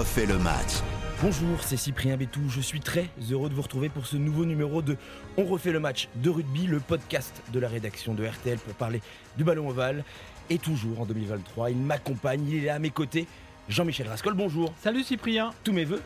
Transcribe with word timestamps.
refait 0.00 0.24
le 0.24 0.38
match. 0.38 0.76
Bonjour, 1.20 1.62
c'est 1.62 1.76
Cyprien 1.76 2.16
Bétou. 2.16 2.40
Je 2.48 2.62
suis 2.62 2.80
très 2.80 3.10
heureux 3.30 3.50
de 3.50 3.54
vous 3.54 3.60
retrouver 3.60 3.90
pour 3.90 4.06
ce 4.06 4.16
nouveau 4.16 4.46
numéro 4.46 4.80
de 4.80 4.96
On 5.36 5.44
refait 5.44 5.72
le 5.72 5.78
match 5.78 6.08
de 6.16 6.30
rugby, 6.30 6.66
le 6.66 6.80
podcast 6.80 7.42
de 7.52 7.60
la 7.60 7.68
rédaction 7.68 8.14
de 8.14 8.24
RTL 8.26 8.56
pour 8.56 8.72
parler 8.72 9.02
du 9.36 9.44
ballon 9.44 9.68
ovale. 9.68 10.02
Et 10.48 10.56
toujours 10.56 11.02
en 11.02 11.04
2023, 11.04 11.70
il 11.72 11.76
m'accompagne, 11.76 12.48
il 12.48 12.62
est 12.62 12.66
là 12.68 12.76
à 12.76 12.78
mes 12.78 12.88
côtés. 12.88 13.26
Jean-Michel 13.68 14.08
Rascol, 14.08 14.32
bonjour. 14.32 14.72
Salut 14.82 15.02
Cyprien. 15.02 15.50
Tous 15.64 15.72
mes 15.74 15.84
voeux. 15.84 16.00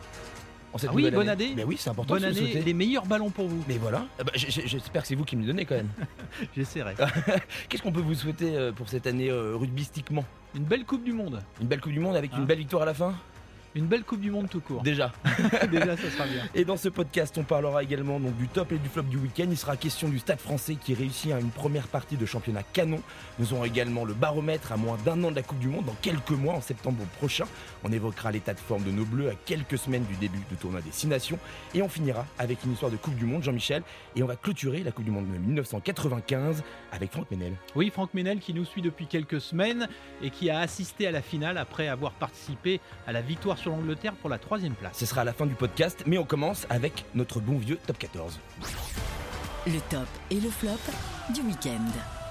En 0.73 0.77
cette 0.77 0.89
Ah 0.91 0.93
oui, 0.93 1.09
bonne 1.09 1.29
année. 1.29 1.53
Mais 1.55 1.63
oui, 1.63 1.77
c'est 1.79 1.89
important 1.89 2.15
Bonne 2.15 2.23
de 2.23 2.27
se 2.33 2.33
le 2.33 2.37
année, 2.41 2.51
souhaiter. 2.51 2.65
les 2.65 2.73
meilleurs 2.73 3.05
ballons 3.05 3.29
pour 3.29 3.47
vous. 3.47 3.63
Mais 3.69 3.77
voilà, 3.77 4.05
Ah 4.19 4.25
bah, 4.25 4.33
j'espère 4.35 5.03
que 5.03 5.07
c'est 5.07 5.15
vous 5.15 5.23
qui 5.23 5.37
me 5.37 5.41
le 5.43 5.47
donnez 5.47 5.63
quand 5.63 5.75
même. 5.75 5.87
J'essaierai. 6.57 6.95
Qu'est-ce 7.69 7.81
qu'on 7.81 7.93
peut 7.93 8.01
vous 8.01 8.13
souhaiter 8.13 8.57
euh, 8.57 8.73
pour 8.73 8.89
cette 8.89 9.07
année 9.07 9.29
euh, 9.29 9.55
rugbystiquement 9.55 10.25
Une 10.53 10.65
belle 10.65 10.83
Coupe 10.83 11.05
du 11.05 11.13
Monde. 11.13 11.41
Une 11.61 11.67
belle 11.67 11.79
Coupe 11.79 11.93
du 11.93 12.01
Monde 12.01 12.17
avec 12.17 12.31
Ah. 12.33 12.39
une 12.39 12.45
belle 12.45 12.57
victoire 12.59 12.81
à 12.81 12.85
la 12.87 12.93
fin? 12.93 13.15
Une 13.77 13.87
belle 13.87 14.05
Coupe 14.05 14.21
du 14.21 14.31
Monde 14.31 14.49
tout 14.49 14.61
court. 14.61 14.83
Déjà. 14.83 15.11
Déjà, 15.69 15.97
ça 15.97 16.09
sera 16.09 16.25
bien. 16.25 16.43
Et 16.55 16.63
dans 16.63 16.77
ce 16.77 16.87
podcast, 16.87 17.37
on 17.37 17.43
parlera 17.43 17.83
également 17.83 18.21
donc, 18.21 18.37
du 18.37 18.47
top 18.47 18.71
et 18.71 18.77
du 18.77 18.87
flop 18.87 19.01
du 19.01 19.17
week-end. 19.17 19.47
Il 19.49 19.57
sera 19.57 19.75
question 19.75 20.07
du 20.07 20.17
Stade 20.17 20.39
français 20.39 20.75
qui 20.75 20.93
réussit 20.93 21.33
à 21.33 21.41
une 21.41 21.49
première 21.49 21.89
partie 21.89 22.15
de 22.15 22.25
championnat 22.25 22.63
canon. 22.63 23.01
Nous 23.37 23.51
aurons 23.51 23.65
également 23.65 24.05
le 24.05 24.13
baromètre 24.13 24.71
à 24.71 24.77
moins 24.77 24.97
d'un 25.03 25.21
an 25.25 25.29
de 25.29 25.35
la 25.35 25.41
Coupe 25.41 25.59
du 25.59 25.67
Monde, 25.67 25.83
dans 25.83 25.95
quelques 26.01 26.31
mois, 26.31 26.53
en 26.53 26.61
septembre 26.61 27.03
prochain. 27.17 27.43
On 27.83 27.91
évoquera 27.91 28.31
l'état 28.31 28.53
de 28.53 28.59
forme 28.59 28.83
de 28.83 28.91
nos 28.91 29.03
Bleus 29.03 29.29
à 29.29 29.35
quelques 29.45 29.77
semaines 29.77 30.05
du 30.05 30.15
début 30.15 30.39
du 30.49 30.55
tournoi 30.55 30.79
des 30.79 30.91
Six 30.93 31.07
Nations. 31.07 31.37
Et 31.73 31.81
on 31.81 31.89
finira 31.89 32.25
avec 32.39 32.63
une 32.63 32.71
histoire 32.71 32.91
de 32.91 32.97
Coupe 32.97 33.15
du 33.15 33.25
Monde, 33.25 33.43
Jean-Michel. 33.43 33.83
Et 34.15 34.23
on 34.23 34.27
va 34.27 34.37
clôturer 34.37 34.83
la 34.83 34.93
Coupe 34.93 35.03
du 35.03 35.11
Monde 35.11 35.27
de 35.27 35.37
1995 35.37 36.63
avec 36.93 37.11
Franck 37.11 37.29
Ménel. 37.29 37.51
Oui, 37.75 37.89
Franck 37.89 38.13
Ménel 38.13 38.39
qui 38.39 38.53
nous 38.53 38.63
suit 38.63 38.81
depuis 38.81 39.05
quelques 39.05 39.41
semaines 39.41 39.89
et 40.23 40.29
qui 40.29 40.49
a 40.49 40.59
assisté 40.59 41.07
à 41.07 41.11
la 41.11 41.21
finale 41.21 41.57
après 41.57 41.89
avoir 41.89 42.13
participé 42.13 42.79
à 43.05 43.11
la 43.11 43.19
victoire 43.19 43.57
sur 43.57 43.64
l'Angleterre 43.69 44.13
pour 44.13 44.29
la 44.29 44.37
troisième 44.37 44.73
place. 44.73 44.97
Ce 44.97 45.05
sera 45.05 45.21
à 45.21 45.23
la 45.23 45.33
fin 45.33 45.45
du 45.45 45.55
podcast, 45.55 46.03
mais 46.05 46.17
on 46.17 46.25
commence 46.25 46.65
avec 46.69 47.05
notre 47.13 47.39
bon 47.39 47.57
vieux 47.57 47.77
top 47.87 47.97
14. 47.97 48.39
Le 49.67 49.79
top 49.89 50.07
et 50.29 50.39
le 50.39 50.49
flop 50.49 50.71
du 51.33 51.41
week-end. 51.41 52.24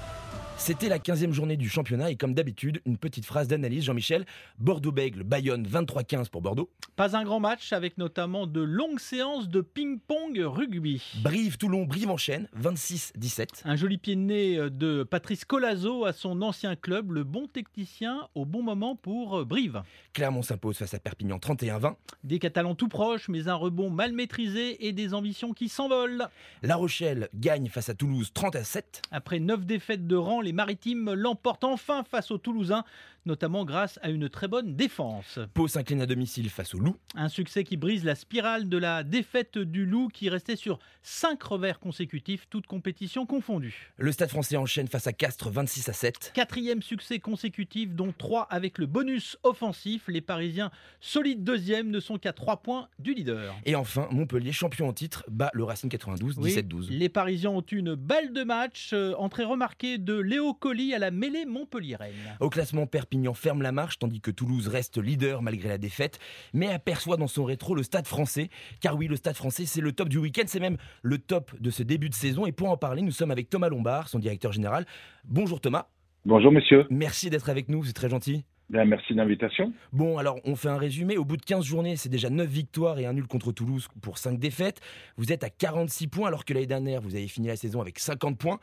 C'était 0.57 0.89
la 0.89 0.99
15e 0.99 1.33
journée 1.33 1.57
du 1.57 1.69
championnat 1.69 2.11
et 2.11 2.17
comme 2.17 2.33
d'habitude, 2.33 2.81
une 2.87 2.97
petite 2.97 3.27
phrase 3.27 3.49
d'analyse, 3.49 3.85
Jean-Michel. 3.85 4.25
Bordeaux-Bègle, 4.59 5.23
Bayonne 5.23 5.67
23-15 5.67 6.31
pour 6.31 6.41
Bordeaux. 6.41 6.71
Pas 6.97 7.17
un 7.17 7.25
grand 7.25 7.41
match 7.41 7.73
avec 7.73 7.99
notamment 7.99 8.47
de 8.47 8.63
longues 8.63 9.01
séances 9.01 9.49
de 9.49 9.61
ping-pong 9.61 10.41
rugby. 10.43 11.03
Brive-Toulon, 11.23 11.85
Brive-en-Chêne 11.85 12.49
26-17. 12.59 13.63
Un 13.65 13.77
joli 13.77 13.99
pied 13.99 14.15
de 14.15 14.21
nez 14.21 14.71
de 14.71 15.03
Patrice 15.03 15.45
Colazo 15.45 16.07
à 16.07 16.13
son 16.13 16.41
ancien 16.41 16.77
club, 16.77 17.11
le 17.11 17.25
bon 17.25 17.47
technicien 17.47 18.29
au 18.35 18.47
bon 18.47 18.63
moment 18.63 18.97
pour 18.97 19.45
Brive. 19.45 19.83
Clermont 20.15 20.43
s'impose 20.43 20.79
face 20.79 20.95
à 20.95 20.99
Perpignan 20.99 21.37
31-20. 21.39 21.97
Des 22.23 22.39
Catalans 22.39 22.77
tout 22.77 22.89
proches, 22.89 23.29
mais 23.29 23.49
un 23.49 23.55
rebond 23.55 23.91
mal 23.91 24.13
maîtrisé 24.13 24.87
et 24.87 24.93
des 24.93 25.13
ambitions 25.13 25.53
qui 25.53 25.69
s'envolent. 25.69 26.29
La 26.63 26.77
Rochelle 26.77 27.29
gagne 27.35 27.69
face 27.69 27.89
à 27.91 27.95
Toulouse 27.95 28.31
30-7. 28.35 28.83
Après 29.11 29.41
neuf 29.41 29.67
défaites 29.67 30.07
de 30.07 30.17
rang, 30.17 30.41
les 30.45 30.53
Maritimes 30.53 31.13
l'emportent 31.15 31.65
enfin 31.65 32.05
face 32.05 32.31
aux 32.31 32.39
Toulousains, 32.39 32.85
notamment 33.27 33.65
grâce 33.65 33.99
à 34.03 34.11
une 34.11 34.29
très 34.29 34.49
bonne 34.49 34.77
défense. 34.77 35.39
Pau 35.55 35.69
s'incline 35.69 36.01
à 36.01 36.07
domicile 36.07 36.51
face 36.51 36.75
au 36.75 36.79
Loup. 36.79 36.97
Un 37.15 37.29
succès 37.29 37.65
qui 37.65 37.77
brise 37.77 38.05
la 38.05 38.15
spirale 38.15 38.69
de 38.69 38.79
la 38.79 39.03
défaite 39.03 39.59
du 39.59 39.87
Loup 39.87 40.09
qui 40.13 40.29
restait 40.29 40.57
sur 40.57 40.79
cinq 41.03 41.43
revers 41.43 41.81
consécutifs, 41.81 42.47
toutes 42.51 42.67
compétitions 42.67 43.27
confondues. 43.27 43.93
Le 43.97 44.13
Stade 44.13 44.31
français 44.31 44.57
enchaîne 44.57 44.89
face 44.89 45.07
à 45.07 45.13
Castres 45.13 45.51
26-7. 45.51 46.33
Quatrième 46.33 46.83
succès 46.83 47.19
consécutif, 47.19 47.91
dont 47.95 48.13
trois 48.17 48.43
avec 48.51 48.79
le 48.79 48.87
bonus 48.87 49.37
offensif. 49.43 50.05
Les 50.09 50.21
Parisiens, 50.21 50.71
solides 51.01 51.45
deuxième, 51.45 51.91
ne 51.91 52.01
sont 52.01 52.19
qu'à 52.19 52.33
trois 52.33 52.59
points 52.59 52.89
du 52.99 53.15
leader. 53.15 53.55
Et 53.65 53.75
enfin, 53.75 54.09
Montpellier, 54.11 54.53
champion 54.53 54.89
en 54.89 54.93
titre, 54.93 55.25
bat 55.31 55.51
le 55.55 55.65
Racing 55.65 55.91
92 55.91 56.39
Oui, 56.39 56.51
17-12. 56.55 56.91
les 56.91 57.09
Parisiens 57.09 57.51
ont 57.51 57.61
une 57.63 57.95
balle 57.95 58.33
de 58.33 58.43
match, 58.43 58.91
euh, 58.93 59.15
entrée 59.17 59.45
remarquée 59.45 59.99
de 59.99 60.15
Léo 60.15 60.55
Colli 60.55 60.95
à 60.95 60.99
la 60.99 61.11
mêlée 61.11 61.45
montpelliéraine. 61.47 62.13
Au 62.41 62.51
classement, 62.51 62.87
Perpignan 62.87 63.14
ferme 63.35 63.63
la 63.63 63.73
marche 63.73 63.99
tandis 63.99 64.21
que 64.21 64.31
Toulouse 64.31 64.69
reste 64.69 64.99
leader 64.99 65.43
malgré 65.43 65.69
la 65.69 65.79
défaite, 65.79 66.19
mais 66.53 66.69
aperçoit 66.69 67.17
dans 67.17 67.27
son 67.27 67.45
rétro 67.45 67.75
le 67.75 67.83
Stade 67.83 68.07
français. 68.07 68.49
Car 68.81 68.97
oui, 68.97 69.07
le 69.07 69.17
Stade 69.17 69.37
français, 69.37 69.67
c'est 69.67 69.81
le 69.81 69.93
top 69.93 70.09
du 70.09 70.19
week-end, 70.19 70.45
c'est 70.47 70.61
même 70.61 70.77
le 71.03 71.19
top 71.19 71.53
de 71.61 71.71
ce 71.71 71.83
début 71.83 72.09
de 72.09 72.15
saison. 72.15 72.47
Et 72.47 72.53
pour 72.53 72.71
en 72.71 72.77
parler, 72.77 73.03
nous 73.03 73.13
sommes 73.13 73.31
avec 73.31 73.51
Thomas 73.51 73.69
Lombard, 73.69 74.09
son 74.09 74.19
directeur 74.19 74.53
général. 74.53 74.87
Bonjour 75.25 75.61
Thomas, 75.61 75.89
Bonjour 76.27 76.51
monsieur, 76.53 76.87
merci 76.89 77.29
d'être 77.29 77.51
avec 77.51 77.69
nous, 77.69 77.85
c'est 77.85 77.93
très 77.93 78.09
gentil. 78.09 78.47
Bien, 78.71 78.87
merci 78.87 79.13
de 79.13 79.19
l'invitation. 79.19 79.75
Bon, 79.93 80.17
alors 80.17 80.39
on 80.47 80.57
fait 80.57 80.71
un 80.71 80.79
résumé. 80.79 81.19
Au 81.19 81.25
bout 81.27 81.37
de 81.37 81.43
15 81.43 81.63
journées, 81.63 81.97
c'est 81.97 82.09
déjà 82.09 82.31
9 82.31 82.49
victoires 82.49 82.99
et 82.99 83.05
un 83.05 83.13
nul 83.13 83.27
contre 83.27 83.53
Toulouse 83.53 83.89
pour 84.01 84.17
5 84.17 84.39
défaites. 84.39 84.81
Vous 85.19 85.33
êtes 85.33 85.45
à 85.45 85.51
46 85.51 86.09
points 86.09 86.29
alors 86.29 86.47
que 86.47 86.55
l'année 86.55 86.67
dernière, 86.67 87.03
vous 87.03 87.15
avez 87.15 87.29
fini 87.29 87.49
la 87.49 87.57
saison 87.57 87.83
avec 87.83 87.99
50 87.99 88.39
points. 88.39 88.59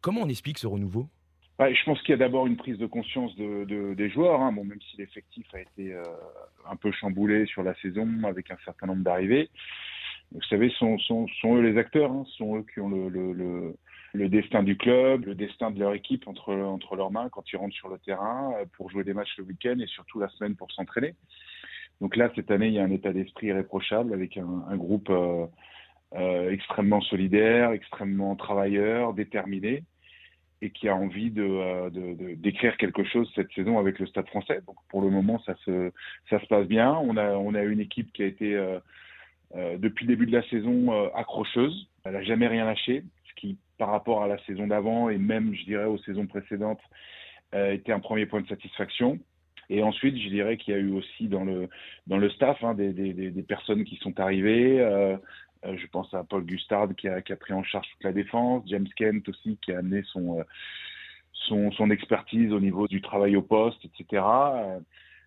Comment 0.00 0.22
on 0.22 0.28
explique 0.28 0.58
ce 0.58 0.66
renouveau? 0.66 1.08
Ouais, 1.60 1.72
je 1.72 1.84
pense 1.84 2.00
qu'il 2.00 2.10
y 2.10 2.14
a 2.14 2.16
d'abord 2.16 2.48
une 2.48 2.56
prise 2.56 2.78
de 2.78 2.86
conscience 2.86 3.34
de, 3.36 3.64
de- 3.64 3.94
des 3.94 4.10
joueurs, 4.10 4.40
hein. 4.40 4.50
bon, 4.50 4.64
même 4.64 4.80
si 4.90 4.96
l'effectif 4.96 5.46
a 5.54 5.60
été 5.60 5.92
euh, 5.92 6.02
un 6.68 6.74
peu 6.74 6.90
chamboulé 6.90 7.46
sur 7.46 7.62
la 7.62 7.74
saison 7.76 8.08
avec 8.24 8.50
un 8.50 8.56
certain 8.64 8.88
nombre 8.88 9.04
d'arrivées. 9.04 9.50
Vous 10.32 10.42
savez, 10.42 10.68
sont, 10.70 10.98
sont, 10.98 11.28
eux 11.44 11.60
les 11.60 11.78
acteurs, 11.78 12.10
hein. 12.10 12.24
Ce 12.26 12.38
sont 12.38 12.56
eux 12.56 12.66
qui 12.72 12.80
ont 12.80 12.88
le, 12.88 14.28
destin 14.28 14.64
du 14.64 14.76
club, 14.76 15.26
le 15.26 15.36
destin 15.36 15.70
de 15.70 15.78
leur 15.78 15.94
équipe 15.94 16.26
entre, 16.26 16.52
leurs 16.96 17.12
mains 17.12 17.28
quand 17.28 17.44
ils 17.52 17.56
rentrent 17.56 17.76
sur 17.76 17.88
le 17.88 17.98
terrain 17.98 18.52
euh, 18.58 18.64
pour 18.76 18.90
jouer 18.90 19.04
des 19.04 19.14
matchs 19.14 19.36
le 19.38 19.44
week-end 19.44 19.78
et 19.78 19.86
surtout 19.86 20.18
la 20.18 20.28
semaine 20.30 20.56
pour 20.56 20.72
s'entraîner. 20.72 21.14
Donc 22.00 22.16
là, 22.16 22.32
cette 22.34 22.50
année, 22.50 22.66
il 22.66 22.74
y 22.74 22.80
a 22.80 22.82
un 22.82 22.90
état 22.90 23.12
d'esprit 23.12 23.48
irréprochable 23.48 24.12
avec 24.12 24.36
un, 24.36 24.76
groupe 24.76 25.08
euh, 25.08 26.50
extrêmement 26.50 27.00
solidaire, 27.00 27.70
extrêmement 27.70 28.34
travailleur, 28.34 29.14
déterminé 29.14 29.84
et 30.64 30.70
qui 30.70 30.88
a 30.88 30.96
envie 30.96 31.30
euh, 31.36 31.90
d'écrire 32.36 32.76
quelque 32.78 33.04
chose 33.04 33.30
cette 33.34 33.52
saison 33.52 33.78
avec 33.78 33.98
le 33.98 34.06
Stade 34.06 34.26
Français. 34.28 34.60
Donc 34.66 34.76
pour 34.88 35.02
le 35.02 35.10
moment, 35.10 35.38
ça 35.40 35.54
se, 35.64 35.90
passe 36.48 36.66
bien. 36.66 36.92
On 36.92 37.16
a, 37.18 37.32
on 37.32 37.54
une 37.54 37.80
équipe 37.80 38.12
qui 38.14 38.22
a 38.22 38.26
été 38.26 38.54
euh, 38.54 38.78
euh, 39.56 39.76
depuis 39.76 40.06
le 40.06 40.14
début 40.14 40.26
de 40.26 40.32
la 40.32 40.42
saison 40.48 41.10
accrocheuse. 41.14 41.88
Elle 42.04 42.14
n'a 42.14 42.22
jamais 42.22 42.46
rien 42.46 42.64
lâché, 42.64 43.04
ce 43.28 43.34
qui 43.34 43.58
par 43.76 43.90
rapport 43.90 44.22
à 44.22 44.28
la 44.28 44.38
saison 44.44 44.68
d'avant 44.68 45.10
et 45.10 45.18
même, 45.18 45.54
je 45.54 45.64
dirais, 45.64 45.84
aux 45.84 45.98
saisons 45.98 46.26
précédentes, 46.26 46.80
euh, 47.54 47.72
était 47.72 47.92
un 47.92 48.00
premier 48.00 48.24
point 48.24 48.40
de 48.40 48.48
satisfaction. 48.48 49.18
Et 49.68 49.82
ensuite, 49.82 50.16
je 50.16 50.28
dirais 50.28 50.56
qu'il 50.56 50.74
y 50.74 50.76
a 50.76 50.80
eu 50.80 50.92
aussi 50.92 51.28
dans 51.28 51.44
le, 51.44 52.30
staff 52.30 52.62
hein, 52.62 52.74
des, 52.74 53.44
personnes 53.46 53.84
qui 53.84 53.96
sont 53.96 54.18
arrivées. 54.20 54.80
Je 55.76 55.86
pense 55.86 56.12
à 56.14 56.24
Paul 56.24 56.44
Gustard 56.44 56.88
qui 56.96 57.08
a, 57.08 57.20
pris 57.36 57.52
en 57.52 57.62
charge 57.62 57.86
toute 57.92 58.04
la 58.04 58.12
défense, 58.12 58.62
James 58.66 58.88
Kent 58.96 59.28
aussi 59.28 59.58
qui 59.62 59.72
a 59.72 59.78
amené 59.78 60.02
son, 60.04 60.40
euh, 60.40 61.90
expertise 61.90 62.52
au 62.52 62.60
niveau 62.60 62.88
du 62.88 63.00
travail 63.00 63.36
au 63.36 63.42
poste, 63.42 63.84
etc. 63.84 64.22
Euh, 64.22 64.78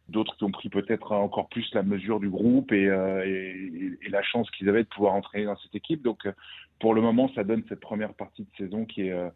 D'autres 0.09 0.37
qui 0.37 0.45
ont 0.45 0.51
pris 0.51 0.69
peut-être 0.69 1.11
encore 1.11 1.49
plus 1.49 1.69
la 1.73 1.83
mesure 1.83 2.21
du 2.21 2.29
groupe 2.29 2.71
et, 2.71 2.87
euh, 2.87 3.97
la 4.09 4.23
chance 4.23 4.49
qu'ils 4.51 4.69
avaient 4.69 4.83
de 4.83 4.87
pouvoir 4.87 5.13
entraîner 5.13 5.45
dans 5.45 5.57
cette 5.57 5.75
équipe. 5.75 6.01
Donc 6.01 6.25
euh, 6.25 6.31
pour 6.79 6.93
le 6.93 7.01
moment, 7.01 7.29
ça 7.35 7.43
donne 7.43 7.63
cette 7.67 7.81
première 7.81 8.13
partie 8.13 8.43
de 8.43 8.57
saison 8.57 8.85
qui 8.85 9.07
est, 9.07 9.11
euh, 9.11 9.29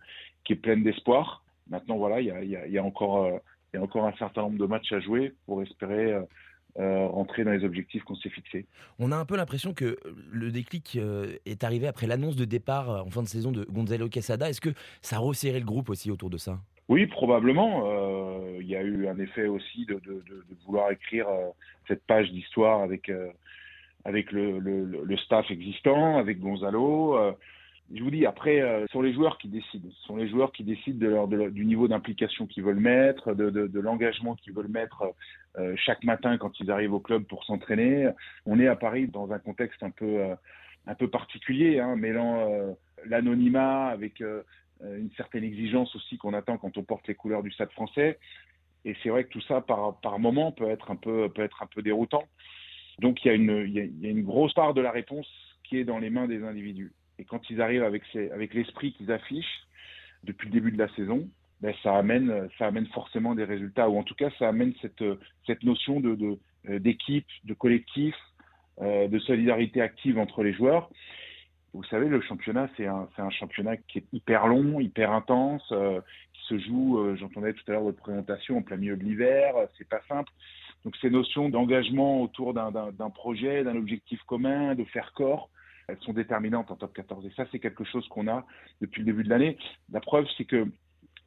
pleine 0.62 0.84
d'espoir. 0.84 1.44
Maintenant, 1.70 1.98
voilà, 1.98 2.18
euh, 2.18 2.44
il 2.44 2.72
y 2.72 2.78
a 2.78 2.84
encore 2.84 3.42
un 3.74 4.14
certain 4.18 4.44
nombre 4.44 4.60
de 4.60 4.66
matchs 4.66 4.92
à 4.94 5.00
jouer 5.00 5.34
pour 5.46 5.62
espérer 5.62 6.14
euh, 6.78 6.82
euh, 6.82 7.08
rentrer 7.08 7.44
dans 7.44 7.52
les 7.52 7.64
objectifs 7.64 8.04
qu'on 8.04 8.16
s'est 8.16 8.30
fixés. 8.30 8.66
On 9.00 9.12
a 9.12 9.18
un 9.18 9.26
peu 9.26 9.36
l'impression 9.36 9.74
que 9.74 9.98
le 10.32 10.52
déclic 10.52 10.98
euh, 10.98 11.36
est 11.46 11.64
arrivé 11.64 11.88
après 11.88 12.08
l'annonce 12.08 12.36
de 12.36 12.46
départ 12.46 12.90
euh, 12.90 13.02
en 13.02 13.10
fin 13.10 13.24
de 13.24 13.28
saison 13.28 13.52
de 13.52 13.64
Gonzalo 13.66 14.10
Quesada. 14.10 14.50
Est-ce 14.50 14.62
que 14.62 14.74
ça 15.02 15.18
a 15.18 15.20
resserré 15.20 15.60
le 15.60 15.66
groupe 15.66 15.90
aussi 15.90 16.12
autour 16.12 16.30
de 16.30 16.38
ça? 16.38 16.60
Oui, 16.90 17.08
probablement. 17.08 17.84
Euh, 17.86 18.58
Il 18.60 18.68
y 18.68 18.76
a 18.76 18.82
eu 18.82 19.08
un 19.08 19.18
effet 19.20 19.48
aussi 19.48 19.86
de, 19.86 19.96
de, 19.96 20.00
de, 20.00 20.46
de 20.50 20.56
vouloir 20.66 20.92
écrire 20.92 21.28
euh, 21.30 21.50
cette 21.88 22.04
page 22.04 22.30
d'histoire 22.32 22.82
avec, 22.82 23.10
euh, 23.10 23.30
avec 24.06 24.32
le, 24.32 24.60
le, 24.60 24.86
le 24.86 25.18
staff 25.18 25.50
existant, 25.50 26.18
avec 26.18 26.40
Gonzalo. 26.40 27.18
Euh, 27.18 27.32
je 27.94 28.04
vous 28.04 28.12
dis, 28.12 28.26
après, 28.26 28.62
euh, 28.62 28.86
ce 28.88 28.94
sont 28.94 29.02
les 29.02 29.14
joueurs 29.14 29.38
qui 29.38 29.50
décident. 29.50 29.90
Ce 29.90 30.08
sont 30.08 30.18
les 30.18 30.30
joueurs 30.30 30.52
qui 30.52 30.64
décident 30.64 31.00
de 31.00 31.08
leur, 31.08 31.28
du 31.28 31.66
niveau 31.66 31.88
d'implication 31.88 32.48
qu'ils 32.48 32.64
veulent 32.64 32.80
mettre, 32.80 33.34
de 33.34 33.80
l'engagement 33.80 34.36
qu'ils 34.36 34.54
veulent 34.54 34.68
mettre 34.68 35.04
euh, 35.58 35.76
chaque 35.76 36.04
matin 36.04 36.38
quand 36.38 36.60
ils 36.60 36.72
arrivent 36.72 36.94
au 36.94 37.00
club 37.00 37.24
pour 37.24 37.44
s'entraîner. 37.44 38.10
On 38.46 38.60
est 38.60 38.68
à 38.68 38.76
Paris 38.76 39.08
dans 39.08 39.32
un 39.32 39.40
contexte 39.40 39.84
un 39.84 39.90
peu, 39.90 40.20
euh, 40.20 40.36
un 40.88 40.96
peu 40.96 41.10
particulier, 41.10 41.80
hein, 41.80 41.96
mêlant 41.96 42.50
euh, 42.50 42.72
l'anonymat 43.06 43.88
avec 43.88 44.22
une 44.84 45.12
certaine 45.18 45.44
exigence 45.44 45.96
aussi 45.96 46.18
qu'on 46.18 46.34
attend 46.34 46.58
quand 46.58 46.78
on 46.78 46.84
porte 46.84 47.08
les 47.08 47.16
couleurs 47.16 47.44
du 47.44 47.52
Stade 47.52 47.72
français. 47.72 48.20
Et 48.86 48.96
c'est 49.04 49.10
vrai 49.10 49.26
que 49.26 49.30
tout 49.30 49.42
ça, 49.42 49.62
par, 49.62 50.00
par 50.02 50.18
moment, 50.20 50.52
peut 50.52 50.70
être 50.70 50.90
un 50.90 50.96
peu, 50.96 51.30
peut 51.30 51.44
être 51.44 51.62
un 51.62 51.68
peu 51.68 51.82
déroutant. 51.82 52.24
Donc 53.00 53.24
il 53.24 53.28
y, 53.28 53.32
a 53.32 53.34
une, 53.34 53.68
y 53.68 54.08
a 54.08 54.10
une 54.10 54.24
grosse 54.24 54.54
part 54.54 54.74
de 54.74 54.82
la 54.82 54.92
réponse 54.92 55.28
qui 55.64 55.78
est 55.78 55.84
dans 55.84 56.00
les 56.00 56.10
mains 56.10 56.28
des 56.28 56.44
individus. 56.44 56.94
Et 57.20 57.26
quand 57.26 57.50
ils 57.50 57.62
arrivent 57.62 57.84
avec, 57.84 58.04
ces, 58.12 58.32
avec 58.32 58.54
l'esprit 58.54 58.94
qu'ils 58.94 59.12
affichent 59.12 59.68
depuis 60.24 60.48
le 60.48 60.54
début 60.54 60.72
de 60.72 60.78
la 60.78 60.90
saison, 60.96 61.28
ben 61.62 61.74
ça, 61.84 61.96
amène, 61.96 62.50
ça 62.58 62.68
amène 62.68 62.88
forcément 62.88 63.36
des 63.36 63.44
résultats, 63.44 63.90
ou 63.90 63.98
en 63.98 64.04
tout 64.04 64.16
cas 64.16 64.30
ça 64.40 64.50
amène 64.50 64.74
cette, 64.82 65.64
notion 65.64 66.00
de, 66.00 66.16
de, 66.16 66.78
d'équipe, 66.80 67.28
de 67.44 67.54
collectif, 67.54 68.16
de 68.82 69.20
solidarité 69.20 69.82
active 69.82 70.18
entre 70.18 70.44
les 70.44 70.54
joueurs. 70.54 70.90
Vous 71.74 71.84
savez, 71.84 72.08
le 72.08 72.20
championnat, 72.22 72.68
c'est 72.76 72.88
un, 72.88 73.08
un, 73.18 73.30
championnat 73.30 73.78
qui 73.78 74.00
est 74.00 74.06
hyper 74.12 74.48
long, 74.48 74.80
hyper 74.80 75.12
intense, 75.12 75.72
qui 76.34 76.42
se 76.48 76.58
joue, 76.58 77.16
j'entendais 77.16 77.54
tout 77.54 77.64
à 77.68 77.74
l'heure 77.74 77.84
votre 77.84 78.02
présentation, 78.02 78.58
en 78.58 78.62
plein 78.64 78.78
milieu 78.78 78.98
de 78.98 79.04
l'hiver, 79.04 79.54
c'est 79.78 79.88
pas 79.88 80.02
simple. 80.08 80.32
Donc 80.84 80.96
ces 80.98 81.10
notions 81.10 81.50
d'engagement 81.50 82.22
autour 82.22 82.54
d'un 82.54 83.10
projet, 83.12 83.64
d'un 83.64 83.76
objectif 83.76 84.22
commun, 84.24 84.76
de 84.76 84.84
faire 84.86 85.14
corps, 85.14 85.50
elles 85.88 86.00
sont 86.02 86.14
déterminantes 86.14 86.72
en 86.72 86.76
top 86.76 86.94
14. 86.94 87.26
Et 87.26 87.32
ça, 87.36 87.46
c'est 87.52 87.60
quelque 87.60 87.84
chose 87.84 88.08
qu'on 88.08 88.28
a 88.28 88.46
depuis 88.80 89.02
le 89.02 89.06
début 89.06 89.24
de 89.24 89.30
l'année. 89.30 89.58
La 89.92 90.00
preuve, 90.00 90.26
c'est 90.38 90.46
que 90.46 90.68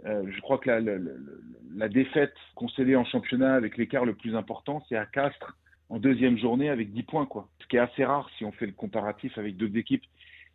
euh, 0.06 0.25
je 0.31 0.41
crois 0.41 0.58
que 0.58 0.70
la, 0.70 1.88
défaite 1.88 2.35
concédée 2.55 2.96
en 2.96 3.05
championnat 3.05 3.55
avec 3.55 3.76
l'écart 3.76 4.05
le 4.05 4.14
plus 4.14 4.35
important, 4.37 4.85
c'est 4.88 4.96
à 4.96 5.06
Castres 5.06 5.56
en 5.88 5.99
deuxième 5.99 6.38
journée 6.38 6.69
avec 6.69 6.93
10 6.93 7.02
points, 7.05 7.26
quoi. 7.26 7.49
Ce 7.61 7.67
qui 7.67 7.76
est 7.76 7.81
assez 7.81 8.05
rare 8.05 8.29
si 8.37 8.44
on 8.44 8.52
fait 8.52 8.67
le 8.67 8.73
comparatif 8.73 9.37
avec 9.38 9.56
d'autres 9.56 9.76
équipes. 9.76 10.05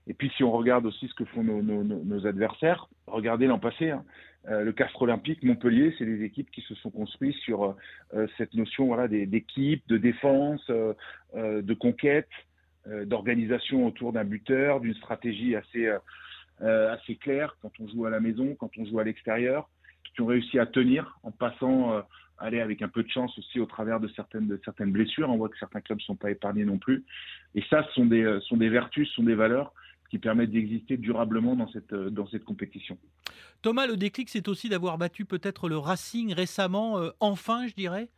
Et 0.07 0.13
puis 0.13 0.31
si 0.35 0.43
on 0.43 0.51
regarde 0.51 0.85
aussi 0.85 1.07
ce 1.07 1.13
que 1.13 1.25
font 1.25 1.43
nos, 1.43 2.25
adversaires, 2.25 2.87
regardez 3.07 3.47
l'an 3.47 3.59
passé, 3.59 3.91
hein, 3.91 4.03
euh, 4.49 4.63
le 4.63 4.71
Castres 4.71 5.01
Olympique, 5.01 5.43
Montpellier, 5.43 5.93
c'est 5.97 6.05
des 6.05 6.23
équipes 6.23 6.49
qui 6.51 6.61
se 6.61 6.73
sont 6.75 6.89
construites 6.89 7.35
sur 7.37 7.75
euh, 8.13 8.27
cette 8.37 8.53
notion 8.53 8.87
voilà, 8.87 9.07
d'équipe, 9.07 9.83
de 9.87 9.97
défense, 9.97 10.65
de 11.35 11.73
conquête, 11.73 12.29
d'organisation 13.05 13.85
autour 13.85 14.13
d'un 14.13 14.23
buteur, 14.23 14.79
d'une 14.79 14.95
stratégie 14.95 15.55
assez, 15.55 15.91
assez 16.61 17.15
claire 17.15 17.55
quand 17.61 17.71
on 17.79 17.87
joue 17.87 18.05
à 18.05 18.09
la 18.09 18.19
maison, 18.19 18.55
quand 18.55 18.71
on 18.77 18.85
joue 18.85 18.99
à 18.99 19.03
l'extérieur, 19.03 19.69
qui 20.13 20.21
ont 20.21 20.25
réussi 20.25 20.59
à 20.59 20.65
tenir 20.65 21.17
en 21.23 21.31
passant 21.31 22.03
aller 22.37 22.61
avec 22.61 22.81
un 22.81 22.87
peu 22.87 23.03
de 23.03 23.09
chance 23.09 23.37
aussi 23.37 23.59
au 23.59 23.65
travers 23.65 23.99
de 23.99 24.07
certaines, 24.09 24.47
de 24.47 24.59
certaines 24.63 24.91
blessures. 24.91 25.29
On 25.29 25.37
voit 25.37 25.49
que 25.49 25.57
certains 25.57 25.81
clubs 25.81 25.99
ne 25.99 26.03
sont 26.03 26.15
pas 26.15 26.31
épargnés 26.31 26.65
non 26.65 26.77
plus. 26.77 27.03
Et 27.55 27.63
ça, 27.69 27.83
ce 27.87 27.93
sont 27.93 28.05
des, 28.05 28.39
sont 28.47 28.57
des 28.57 28.69
vertus, 28.69 29.07
ce 29.09 29.15
sont 29.15 29.23
des 29.23 29.35
valeurs 29.35 29.73
qui 30.09 30.17
permettent 30.17 30.51
d'exister 30.51 30.97
durablement 30.97 31.55
dans 31.55 31.69
cette, 31.71 31.93
dans 31.93 32.27
cette 32.27 32.43
compétition. 32.43 32.97
Thomas, 33.61 33.87
le 33.87 33.97
déclic, 33.97 34.29
c'est 34.29 34.47
aussi 34.47 34.69
d'avoir 34.69 34.97
battu 34.97 35.25
peut-être 35.25 35.69
le 35.69 35.77
Racing 35.77 36.33
récemment, 36.33 36.97
euh, 36.97 37.09
enfin, 37.19 37.67
je 37.67 37.73
dirais 37.73 38.09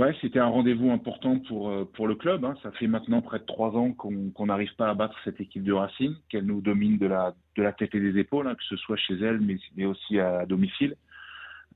Ouais, 0.00 0.16
c'était 0.22 0.38
un 0.38 0.46
rendez-vous 0.46 0.90
important 0.90 1.40
pour, 1.40 1.68
euh, 1.68 1.84
pour 1.84 2.08
le 2.08 2.14
club. 2.14 2.42
Hein. 2.46 2.54
Ça 2.62 2.70
fait 2.72 2.86
maintenant 2.86 3.20
près 3.20 3.38
de 3.38 3.44
trois 3.44 3.76
ans 3.76 3.92
qu'on 3.92 4.46
n'arrive 4.46 4.74
pas 4.76 4.88
à 4.88 4.94
battre 4.94 5.14
cette 5.24 5.42
équipe 5.42 5.62
de 5.62 5.74
Racing, 5.74 6.14
qu'elle 6.30 6.46
nous 6.46 6.62
domine 6.62 6.96
de 6.96 7.06
la, 7.06 7.34
de 7.58 7.62
la 7.62 7.74
tête 7.74 7.94
et 7.94 8.00
des 8.00 8.18
épaules, 8.18 8.48
hein, 8.48 8.54
que 8.54 8.64
ce 8.64 8.76
soit 8.76 8.96
chez 8.96 9.12
elle, 9.20 9.42
mais, 9.76 9.84
aussi 9.84 10.18
à, 10.18 10.46
domicile. 10.46 10.96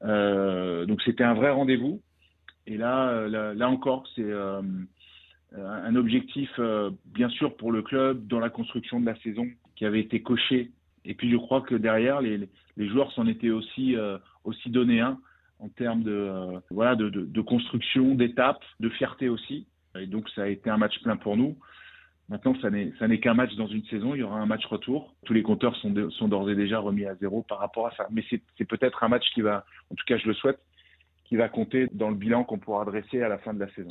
Euh, 0.04 0.86
donc 0.86 1.02
c'était 1.02 1.22
un 1.22 1.34
vrai 1.34 1.50
rendez-vous. 1.50 2.00
Et 2.66 2.78
là, 2.78 3.28
là, 3.28 3.52
là 3.52 3.68
encore, 3.68 4.06
c'est 4.16 4.24
euh, 4.24 4.62
un 5.52 5.94
objectif, 5.94 6.50
euh, 6.58 6.92
bien 7.04 7.28
sûr, 7.28 7.54
pour 7.58 7.72
le 7.72 7.82
club 7.82 8.26
dans 8.26 8.40
la 8.40 8.48
construction 8.48 9.00
de 9.00 9.06
la 9.06 9.16
saison 9.16 9.46
qui 9.76 9.84
avait 9.84 10.00
été 10.00 10.22
coché. 10.22 10.70
Et 11.04 11.12
puis 11.12 11.30
je 11.30 11.36
crois 11.36 11.60
que 11.60 11.74
derrière, 11.74 12.22
les, 12.22 12.48
les 12.78 12.88
joueurs 12.88 13.12
s'en 13.12 13.26
étaient 13.26 13.50
aussi, 13.50 13.96
euh, 13.96 14.16
aussi 14.44 14.70
donné 14.70 15.00
un 15.00 15.18
en 15.64 15.69
termes 15.70 16.02
de, 16.02 16.12
euh, 16.12 16.61
voilà, 16.70 16.94
de, 16.94 17.08
de, 17.08 17.40
construction, 17.40 18.14
d'étapes, 18.14 18.62
de 18.81 18.88
fierté 18.90 19.28
aussi. 19.28 19.66
Et 19.99 20.06
donc 20.06 20.28
ça 20.31 20.43
a 20.43 20.49
été 20.49 20.69
un 20.69 20.76
match 20.76 21.00
plein 21.02 21.16
pour 21.16 21.37
nous. 21.37 21.56
Maintenant, 22.28 22.55
ça 22.61 22.70
n'est 22.70 23.20
qu'un 23.20 23.34
match 23.34 23.55
dans 23.56 23.66
une 23.66 23.84
saison. 23.84 24.14
Il 24.14 24.20
y 24.20 24.22
aura 24.22 24.38
un 24.38 24.46
match 24.46 24.64
retour. 24.66 25.14
Tous 25.25 25.34
les 25.34 25.43
compteurs 25.43 25.76
sont, 25.76 25.93
sont 26.11 26.28
d'ores 26.28 26.50
et 26.50 26.55
déjà 26.55 26.78
remis 26.78 27.05
à 27.05 27.14
zéro 27.16 27.43
par 27.43 27.58
rapport 27.58 27.87
à 27.87 27.90
ça. 27.96 28.06
Mais 28.11 28.25
c'est 28.31 28.64
peut-être 28.64 29.05
un 29.05 29.08
match 29.08 29.25
qui 29.34 29.43
va, 29.43 29.64
en 29.90 29.94
tout 29.94 30.05
cas 30.06 30.16
je 30.16 30.26
le 30.26 30.34
souhaite, 30.34 30.58
qui 31.25 31.37
va 31.37 31.49
compter 31.49 31.88
dans 31.93 32.10
le 32.10 32.17
bilan 32.17 32.44
qu'on 32.44 32.58
pourra 32.58 32.84
dresser 32.84 33.22
à 33.22 33.28
la 33.28 33.38
fin 33.38 33.52
de 33.55 33.60
la 33.60 33.70
saison. 33.75 33.90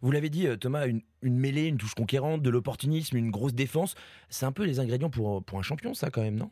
Vous 0.00 0.10
l'avez 0.12 0.30
dit, 0.30 0.46
euh, 0.46 0.56
Thomas, 0.56 0.86
une, 0.86 1.02
mêlée, 1.22 1.66
une 1.66 1.76
touche 1.76 1.94
conquérante, 1.94 2.42
de 2.42 2.50
l'opportunisme, 2.50 3.16
une 3.16 3.30
grosse 3.30 3.54
défense. 3.54 3.94
C'est 4.28 4.46
un 4.46 4.52
peu 4.52 4.64
les 4.64 4.78
ingrédients 4.78 5.10
pour, 5.10 5.44
pour 5.44 5.58
un 5.58 5.62
champion, 5.62 5.94
ça, 5.94 6.10
quand 6.10 6.22
même, 6.22 6.36
non? 6.36 6.50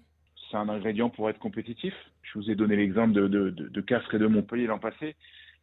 C'est 0.50 0.56
un 0.56 0.68
ingrédient 0.68 1.10
pour 1.10 1.28
être 1.28 1.38
compétitif. 1.38 1.94
Je 2.22 2.38
vous 2.38 2.50
ai 2.50 2.54
donné 2.54 2.76
l'exemple 2.76 3.12
de, 3.12 3.28
de, 3.28 3.80
Castres 3.80 4.14
et 4.14 4.18
de 4.18 4.26
Montpellier 4.26 4.66
l'an 4.66 4.78
passé, 4.78 5.14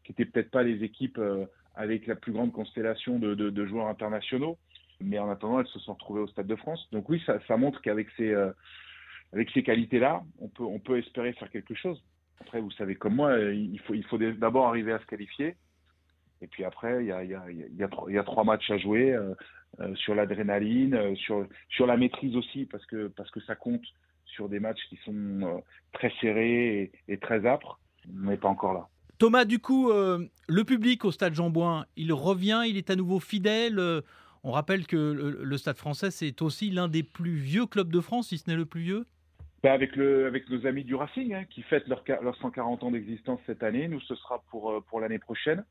qui 0.03 0.11
n'étaient 0.11 0.25
peut-être 0.25 0.51
pas 0.51 0.63
les 0.63 0.83
équipes 0.83 1.17
euh, 1.17 1.45
avec 1.75 2.05
la 2.07 2.15
plus 2.15 2.31
grande 2.31 2.51
constellation 2.51 3.17
de, 3.17 3.65
joueurs 3.65 3.87
internationaux. 3.87 4.57
Mais 5.01 5.19
en 5.19 5.29
attendant, 5.29 5.59
elles 5.59 5.67
se 5.67 5.79
sont 5.79 5.93
retrouvées 5.93 6.21
au 6.21 6.27
Stade 6.27 6.47
de 6.47 6.55
France. 6.55 6.87
Donc 6.91 7.09
oui, 7.09 7.21
ça, 7.25 7.57
montre 7.57 7.81
qu'avec 7.81 8.07
ces, 8.15 8.31
euh, 8.31 8.51
qualités-là, 9.33 10.23
on 10.39 10.79
peut, 10.79 10.97
espérer 10.97 11.33
faire 11.33 11.49
quelque 11.49 11.75
chose. 11.75 12.01
Après, 12.39 12.61
vous 12.61 12.71
savez 12.71 12.95
comme 12.95 13.15
moi, 13.15 13.37
il 13.39 13.79
faut, 13.79 14.17
d'abord 14.17 14.67
arriver 14.67 14.93
à 14.93 14.99
se 14.99 15.05
qualifier. 15.05 15.55
Et 16.41 16.47
puis 16.47 16.63
après, 16.63 17.03
il 17.03 17.07
y 17.07 18.17
a, 18.17 18.23
trois 18.23 18.43
matchs 18.43 18.69
à 18.69 18.77
jouer 18.77 19.13
euh, 19.13 19.95
sur 19.95 20.15
l'adrénaline, 20.15 21.15
sur, 21.17 21.47
la 21.87 21.97
maîtrise 21.97 22.35
aussi, 22.35 22.65
parce 22.65 22.85
que 22.85 23.39
ça 23.47 23.55
compte 23.55 23.83
sur 24.35 24.49
des 24.49 24.59
matchs 24.59 24.81
qui 24.89 24.97
sont 25.05 25.63
très 25.93 26.11
serrés 26.21 26.91
et, 27.07 27.17
très 27.17 27.45
âpres. 27.45 27.79
On 28.13 28.29
n'est 28.29 28.37
pas 28.37 28.49
encore 28.49 28.73
là. 28.73 28.87
Thomas, 29.17 29.45
du 29.45 29.59
coup, 29.59 29.91
le 29.91 30.63
public 30.63 31.05
au 31.05 31.11
Stade 31.11 31.33
Jean-Bouin, 31.33 31.85
il 31.95 32.11
revient, 32.13 32.63
il 32.67 32.77
est 32.77 32.89
à 32.89 32.95
nouveau 32.95 33.19
fidèle. 33.19 33.79
on 34.43 34.51
rappelle 34.51 34.85
que 34.85 34.97
le, 34.97 35.57
Stade 35.57 35.77
français, 35.77 36.11
c'est 36.11 36.41
aussi 36.41 36.69
l'un 36.69 36.87
des 36.87 37.03
plus 37.03 37.35
vieux 37.35 37.65
clubs 37.65 37.91
de 37.91 38.01
France, 38.01 38.29
si 38.29 38.37
ce 38.37 38.49
n'est 38.49 38.57
le 38.57 38.65
plus 38.65 38.81
vieux. 38.81 39.05
Bah 39.63 39.73
avec, 39.73 39.95
le, 39.95 40.27
avec 40.27 40.49
nos 40.49 40.67
amis 40.67 40.83
du 40.83 40.93
Racing, 40.93 41.33
hein, 41.33 41.45
qui 41.49 41.63
fêtent 41.63 41.87
leurs 41.87 42.03
leur 42.21 42.35
140 42.35 42.83
ans 42.83 42.91
d'existence 42.91 43.39
cette 43.47 43.63
année. 43.63 43.87
Nous, 43.87 44.01
ce 44.01 44.13
sera 44.15 44.43
pour, 44.51 44.83
pour 44.89 44.99
l'année 44.99 45.17
prochaine. 45.17 45.63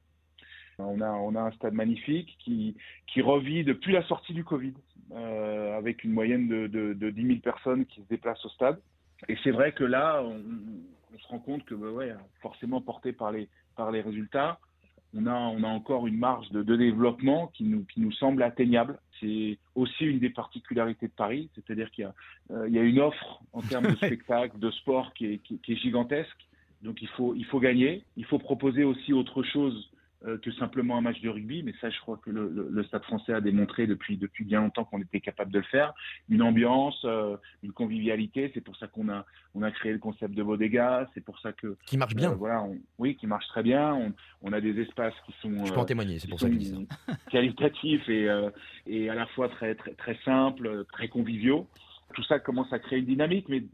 On 0.79 1.01
a, 1.01 1.11
on 1.11 1.35
a 1.35 1.41
un 1.41 1.53
stade 1.53 1.75
magnifique 1.75 2.37
qui, 2.41 2.77
qui 3.07 3.23
revit 3.23 3.65
depuis 3.65 3.93
la 3.93 4.03
sortie 4.05 4.33
du 4.33 4.45
Covid, 4.45 4.75
euh, 5.13 5.77
avec 5.77 6.05
une 6.05 6.13
moyenne 6.13 6.49
de, 6.49 6.67
de, 6.67 6.95
de 6.95 7.11
10 7.11 7.27
000 7.27 7.39
personnes 7.41 7.87
qui 7.87 8.01
se 8.01 8.09
déplacent 8.09 8.45
au 8.45 8.51
stade. 8.51 8.81
Et 9.29 9.37
c'est 9.45 9.51
vrai 9.51 9.73
que 9.73 9.85
là, 9.85 10.23
on, 10.25 10.43
on, 11.15 11.19
se 11.19 11.29
rend 11.29 11.39
compte 11.39 11.65
que, 11.65 11.75
bah 11.75 11.91
ouais, 11.91 12.13
forcément 12.43 12.81
porté 12.81 13.13
par 13.13 13.31
les, 13.31 13.49
par 13.77 13.91
les 13.91 14.01
résultats, 14.01 14.59
on 15.17 15.27
a, 15.27 15.35
on 15.35 15.63
a 15.63 15.69
encore 15.69 16.07
une 16.07 16.19
marge 16.19 16.51
de, 16.51 16.63
de 16.63 16.77
développement 16.77 17.49
qui 17.49 17.65
nous, 17.65 17.85
qui 17.85 18.01
nous 18.01 18.13
semble 18.13 18.43
atteignable. 18.43 18.99
C'est 19.21 19.59
aussi 19.75 20.05
une 20.05 20.19
des 20.19 20.31
particularités 20.31 21.07
de 21.07 21.13
Paris, 21.13 21.51
c'est-à-dire 21.55 21.91
qu'il 21.93 22.03
y, 22.03 22.07
a, 22.07 22.15
euh, 22.51 22.69
y 22.69 22.79
a 22.79 22.83
une 22.83 22.99
offre 22.99 23.41
en 23.53 23.61
termes 23.63 23.87
de 23.87 23.97
spectacle, 23.97 24.59
de 24.59 24.71
sport 24.73 25.15
qui 25.15 25.27
est, 25.27 25.39
qui, 25.39 25.59
qui 25.59 25.75
est 25.75 25.77
gigantesque. 25.77 26.49
Donc 26.83 27.01
il 27.01 27.09
faut, 27.09 27.35
il 27.35 27.45
faut 27.47 27.61
gagner. 27.61 28.03
Il 28.17 28.25
faut 28.25 28.39
proposer 28.39 28.83
aussi 28.85 29.13
autre 29.13 29.43
chose 29.43 29.91
que 30.43 30.53
simplement 30.53 30.97
un 30.97 31.01
match 31.01 31.21
de 31.21 31.29
rugby, 31.29 31.63
mais 31.63 31.75
ça, 31.81 31.91
je 31.91 31.99
crois 32.01 32.19
que 32.23 32.31
le, 32.31 32.49
le, 32.49 32.69
le 32.71 32.85
Stade 32.85 33.03
français 33.05 33.33
a 33.33 33.41
démontré 33.41 33.87
depuis, 33.87 34.17
depuis 34.17 34.45
bien 34.45 34.61
longtemps 34.61 34.85
qu'on 34.85 35.01
était 35.01 35.21
capable 35.21 35.53
de 35.53 35.59
le 35.59 35.65
faire. 35.65 35.93
Une 36.29 36.43
ambiance, 36.43 36.99
euh, 37.05 37.37
une 37.63 37.73
convivialité, 37.73 38.51
c'est 38.55 38.61
pour 38.61 38.77
ça 38.77 38.87
qu'on 38.87 39.09
a, 39.09 39.25
on 39.55 39.63
a 39.63 39.71
créé 39.71 39.93
le 39.93 39.99
concept 39.99 40.35
de 40.35 40.43
bodega, 40.43 41.09
c'est 41.15 41.23
pour 41.23 41.39
ça 41.41 41.53
que... 41.53 41.77
Qui 41.87 41.99
marche 41.99 42.15
bien. 42.15 42.31
Euh, 42.31 42.35
voilà, 42.35 42.67
oui, 42.99 43.17
qui 43.17 43.27
marche 43.27 43.47
très 43.49 43.63
bien. 43.63 43.95
On, 43.95 44.13
on, 44.43 44.53
a 44.53 44.61
des 44.61 44.81
espaces 44.81 45.15
qui 45.27 45.35
sont... 45.43 45.65
Je 45.65 45.73
peux 45.73 45.81
en 45.81 45.85
témoigner, 45.85 46.19
c'est 46.19 46.29
pour 46.29 46.41
ça 46.41 46.49
que 46.49 46.55
je 46.55 46.59
dis 46.59 46.87
ça. 47.07 47.13
Qualitatifs 47.31 48.09
et, 48.09 48.29
et 48.87 49.11
à 49.11 49.15
la 49.15 49.27
fois 49.27 49.49
très, 49.49 49.75
très, 49.75 49.93
très 49.93 50.19
simples, 50.25 50.85
très 50.93 51.09
conviviaux 51.09 51.69
tout 52.15 52.23
ça 52.23 52.39
commence 52.39 52.73
à 52.73 52.79
créer 52.79 53.01
une 53.01 53.07
dynamique, 53.07 53.47
mais 53.49 53.65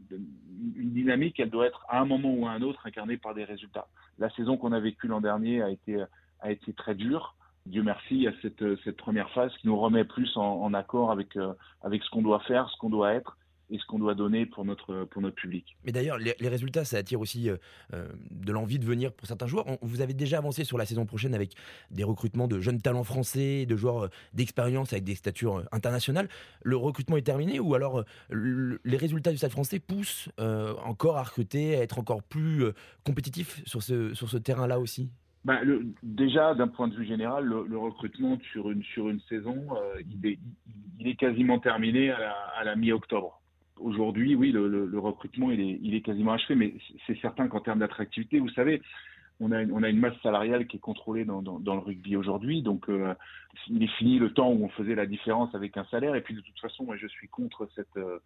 une 0.75 0.93
dynamique, 0.93 1.39
elle 1.39 1.51
doit 1.51 1.67
être 1.67 1.85
à 1.89 1.99
un 1.99 2.05
moment 2.05 2.33
ou 2.33 2.47
à 2.47 2.51
un 2.51 2.61
autre 2.63 2.87
incarnée 2.87 3.17
par 3.17 3.35
des 3.35 3.43
résultats. 3.43 3.87
La 4.17 4.29
saison 4.31 4.57
qu'on 4.57 4.71
a 4.71 4.79
vécue 4.79 5.07
l'an 5.07 5.21
dernier 5.21 5.61
a 5.61 5.69
été 5.69 6.03
a 6.41 6.51
été 6.51 6.73
très 6.73 6.95
dur. 6.95 7.35
Dieu 7.65 7.83
merci, 7.83 8.15
il 8.15 8.21
y 8.23 8.27
a 8.27 8.33
cette, 8.41 8.97
première 8.97 9.29
phase 9.31 9.51
qui 9.57 9.67
nous 9.67 9.79
remet 9.79 10.03
plus 10.03 10.35
en, 10.35 10.73
accord 10.73 11.11
avec, 11.11 11.35
euh, 11.37 11.53
avec 11.81 12.03
ce 12.03 12.09
qu'on 12.09 12.21
doit 12.21 12.39
faire, 12.41 12.69
ce 12.69 12.77
qu'on 12.77 12.89
doit 12.89 13.13
être 13.13 13.37
et 13.71 13.77
ce 13.79 13.85
qu'on 13.85 13.99
doit 13.99 14.13
donner 14.13 14.45
pour 14.45 14.65
notre, 14.65 15.05
public. 15.31 15.77
Mais 15.85 15.91
d'ailleurs, 15.91 16.17
les, 16.17 16.47
résultats, 16.47 16.83
ça 16.83 16.97
attire 16.97 17.21
aussi 17.21 17.49
euh, 17.49 17.55
euh 17.93 18.07
de 18.31 18.51
l'envie 18.51 18.79
de 18.79 18.85
venir 18.85 19.13
pour 19.13 19.27
certains 19.27 19.47
joueurs. 19.47 19.65
Vous 19.81 20.01
avez 20.01 20.13
déjà 20.13 20.39
avancé 20.39 20.63
sur 20.63 20.77
la 20.77 20.85
saison 20.85 21.05
prochaine 21.05 21.33
avec 21.33 21.53
des 21.89 22.03
recrutements 22.03 22.47
de 22.47 22.59
jeunes 22.59 22.81
talents 22.81 23.03
français, 23.03 23.65
de 23.65 23.75
joueurs 23.75 24.05
euh, 24.05 24.07
d'expérience 24.33 24.91
avec 24.91 25.05
des 25.05 25.15
statures 25.15 25.59
euh, 25.59 25.65
internationales. 25.71 26.27
Le 26.63 26.75
recrutement 26.75 27.17
est 27.17 27.21
terminé 27.21 27.59
ou 27.59 27.73
alors 27.75 28.03
le, 28.29 28.81
les 28.83 28.97
résultats 28.97 29.31
du 29.31 29.37
Stade 29.37 29.51
français 29.51 29.79
poussent 29.79 30.29
encore 30.83 31.17
à 31.17 31.23
recruter, 31.23 31.75
à 31.77 31.81
être 31.81 31.99
encore 31.99 32.23
plus 32.23 32.65
compétitif 33.03 33.61
sur 33.65 33.81
ce, 33.81 34.13
sur 34.13 34.29
ce 34.29 34.37
terrain-là 34.37 34.79
aussi? 34.79 35.09
Bah, 35.43 35.63
le, 35.63 35.85
déjà, 36.03 36.53
d'un 36.53 36.67
point 36.67 36.87
de 36.87 36.95
vue 36.95 37.05
général, 37.05 37.45
le, 37.45 37.77
recrutement 37.77 38.37
sur 38.51 38.69
une, 38.69 38.83
sur 38.83 39.09
une 39.09 39.19
saison, 39.21 39.57
euh, 39.75 40.01
il, 40.11 40.25
est, 40.27 40.39
il, 40.99 41.07
est, 41.07 41.15
quasiment 41.15 41.59
terminé 41.59 42.11
à 42.11 42.63
la, 42.63 42.75
mi-octobre. 42.75 43.41
Aujourd'hui, 43.79 44.35
oui, 44.35 44.51
le, 44.51 44.99
recrutement, 44.99 45.49
il 45.49 45.59
est, 45.59 45.79
il 45.81 45.95
est 45.95 46.01
quasiment 46.01 46.33
achevé, 46.33 46.53
mais 46.55 46.73
c'est 47.07 47.19
certain 47.21 47.47
qu'en 47.47 47.59
termes 47.59 47.79
d'attractivité, 47.79 48.39
vous 48.39 48.49
savez, 48.49 48.81
on 49.39 49.51
a, 49.51 49.63
une, 49.63 49.71
on 49.71 49.81
a 49.81 49.89
une 49.89 49.97
masse 49.97 50.19
salariale 50.21 50.67
qui 50.67 50.77
est 50.77 50.81
contrôlée 50.81 51.25
dans, 51.25 51.41
dans, 51.41 51.59
dans 51.59 51.73
le 51.73 51.81
rugby 51.81 52.15
aujourd'hui, 52.15 52.61
donc 52.61 52.87
euh, 52.89 53.15
il 53.67 53.81
est 53.81 53.97
fini 53.97 54.19
le 54.19 54.31
temps 54.31 54.51
où 54.51 54.63
on 54.63 54.69
faisait 54.69 54.93
la 54.93 55.07
différence 55.07 55.55
avec 55.55 55.75
un 55.77 55.85
salaire, 55.85 56.13
et 56.13 56.21
puis 56.21 56.35
de 56.35 56.41
toute 56.41 56.59
façon, 56.59 56.83
moi, 56.83 56.97
je 56.97 57.07
suis 57.07 57.27
contre 57.27 57.67
cette... 57.75 57.97
Euh, 57.97 58.19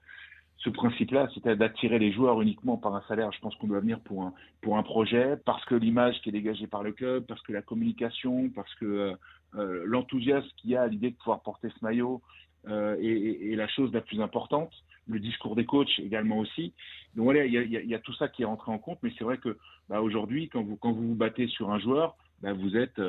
ce 0.58 0.70
principe-là, 0.70 1.28
c'est-à-dire 1.34 1.58
d'attirer 1.58 2.00
les 2.00 2.12
joueurs 2.12 2.42
uniquement 2.42 2.78
par 2.78 2.96
un 2.96 3.04
salaire. 3.08 3.32
Je 3.32 3.40
pense 3.40 3.56
qu'on 3.56 3.68
doit 3.68 3.80
venir 3.80 4.00
pour 4.00 4.24
un, 4.24 4.34
pour 4.62 4.78
un 4.78 4.84
projet, 4.84 5.38
parce 5.46 5.64
que 5.66 5.76
l'image 5.76 6.20
qui 6.22 6.30
est 6.30 6.32
dégagée 6.32 6.68
par 6.68 6.84
le 6.84 6.92
club, 6.92 7.26
parce 7.26 7.42
que 7.42 7.54
la 7.54 7.62
communication, 7.62 8.50
parce 8.50 8.74
que 8.76 8.86
euh, 8.86 9.16
euh, 9.56 9.84
l'enthousiasme 9.86 10.48
qu'il 10.58 10.72
y 10.72 10.76
a 10.76 10.84
à 10.84 10.88
l'idée 10.88 11.12
de 11.12 11.16
pouvoir 11.16 11.42
porter 11.42 11.70
ce 11.70 11.84
maillot 11.84 12.22
euh, 12.68 12.96
est, 13.00 13.56
la 13.56 13.68
chose 13.68 13.94
la 13.94 14.02
plus 14.02 14.22
importante. 14.22 14.72
Le 15.08 15.20
discours 15.20 15.56
des 15.56 15.66
coachs 15.66 16.00
également 16.00 16.40
aussi. 16.40 16.74
Donc 17.16 17.26
voilà, 17.26 17.46
il 17.46 17.54
y 17.54 17.94
a, 17.94 18.00
tout 18.00 18.14
ça 18.14 18.28
qui 18.28 18.42
est 18.42 18.46
rentré 18.46 18.72
en 18.72 18.80
compte, 18.80 18.98
mais 19.04 19.12
c'est 19.18 19.24
vrai 19.24 19.38
que 19.38 19.58
bah, 19.88 20.02
aujourd'hui, 20.02 20.50
quand 20.50 20.64
vous, 20.64 20.78
quand 20.78 20.92
vous 20.92 21.10
vous 21.10 21.16
battez 21.16 21.48
sur 21.48 21.70
un 21.70 21.78
joueur, 21.78 22.16
bah, 22.42 22.54
vous 22.54 22.76
êtes, 22.76 23.00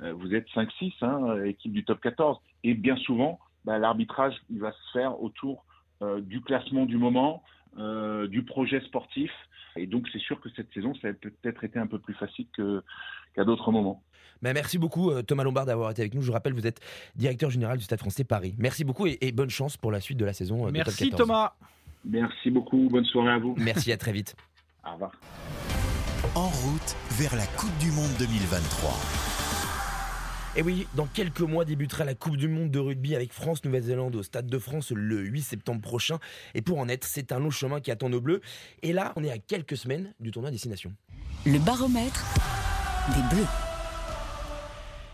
vous 0.00 0.34
êtes 0.34 0.48
5-6, 0.48 0.92
hein, 1.02 1.44
équipe 1.44 1.72
du 1.72 1.84
top 1.84 2.00
14. 2.00 2.38
Et 2.64 2.74
bien 2.74 2.96
souvent, 2.96 3.38
bah, 3.64 3.78
l'arbitrage, 3.78 4.34
il 4.50 4.58
va 4.58 4.72
se 4.72 4.92
faire 4.92 5.22
autour 5.22 5.64
euh, 5.64 5.75
du 6.20 6.40
classement 6.40 6.84
du 6.86 6.98
moment, 6.98 7.42
euh, 7.78 8.26
du 8.26 8.42
projet 8.42 8.80
sportif. 8.86 9.30
Et 9.76 9.86
donc, 9.86 10.06
c'est 10.10 10.20
sûr 10.20 10.40
que 10.40 10.48
cette 10.56 10.72
saison, 10.72 10.94
ça 11.02 11.08
a 11.08 11.12
peut-être 11.12 11.62
été 11.62 11.78
un 11.78 11.86
peu 11.86 11.98
plus 11.98 12.14
facile 12.14 12.46
qu'à 12.56 13.44
d'autres 13.44 13.70
moments. 13.70 14.02
Ben, 14.40 14.54
merci 14.54 14.78
beaucoup, 14.78 15.10
euh, 15.10 15.22
Thomas 15.22 15.44
Lombard, 15.44 15.66
d'avoir 15.66 15.90
été 15.90 16.00
avec 16.00 16.14
nous. 16.14 16.22
Je 16.22 16.28
vous 16.28 16.32
rappelle, 16.32 16.54
vous 16.54 16.66
êtes 16.66 16.80
directeur 17.16 17.50
général 17.50 17.76
du 17.76 17.84
Stade 17.84 17.98
français 17.98 18.24
Paris. 18.24 18.54
Merci 18.56 18.84
beaucoup 18.84 19.06
et, 19.06 19.32
bonne 19.32 19.50
chance 19.50 19.76
pour 19.76 19.92
la 19.92 20.00
suite 20.00 20.16
de 20.16 20.24
la 20.24 20.32
saison. 20.32 20.70
Merci, 20.70 21.10
Thomas. 21.10 21.52
Merci 22.02 22.50
beaucoup. 22.50 22.88
Bonne 22.90 23.04
soirée 23.04 23.32
à 23.32 23.38
vous. 23.38 23.54
Merci, 23.58 23.92
à 23.92 23.98
très 23.98 24.12
vite. 24.12 24.36
Au 24.86 24.94
revoir. 24.94 25.12
En 26.34 26.48
route 26.48 26.96
vers 27.18 27.36
la 27.36 27.46
Coupe 27.58 27.76
du 27.78 27.90
Monde 27.90 28.12
2023. 28.18 29.35
Et 30.58 30.62
oui, 30.62 30.86
dans 30.94 31.04
quelques 31.04 31.42
mois 31.42 31.66
débutera 31.66 32.06
la 32.06 32.14
Coupe 32.14 32.38
du 32.38 32.48
Monde 32.48 32.70
de 32.70 32.78
rugby 32.78 33.14
avec 33.14 33.30
France-Nouvelle-Zélande 33.30 34.16
au 34.16 34.22
Stade 34.22 34.46
de 34.46 34.58
France 34.58 34.90
le 34.90 35.18
8 35.18 35.42
septembre 35.42 35.82
prochain. 35.82 36.18
Et 36.54 36.62
pour 36.62 36.78
en 36.78 36.88
être, 36.88 37.04
c'est 37.04 37.30
un 37.30 37.40
long 37.40 37.50
chemin 37.50 37.78
qui 37.82 37.90
attend 37.90 38.08
nos 38.08 38.22
Bleus. 38.22 38.40
Et 38.80 38.94
là, 38.94 39.12
on 39.16 39.24
est 39.24 39.30
à 39.30 39.36
quelques 39.36 39.76
semaines 39.76 40.14
du 40.18 40.30
tournoi 40.30 40.50
Destination. 40.50 40.94
Le 41.44 41.58
baromètre 41.58 42.24
des 43.14 43.36
Bleus. 43.36 43.46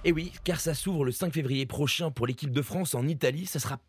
Et 0.05 0.13
oui, 0.13 0.33
car 0.45 0.61
ça 0.61 0.75
s'ouvre 0.75 1.05
le 1.05 1.11
5 1.11 1.35
février 1.35 1.67
prochain 1.67 2.13
pour 2.13 2.29
l'équipe 2.29 2.53
de 2.53 2.63
France 2.63 2.95
en 2.95 3.09
Italie. 3.09 3.47
Ça 3.47 3.59
sera 3.59 3.81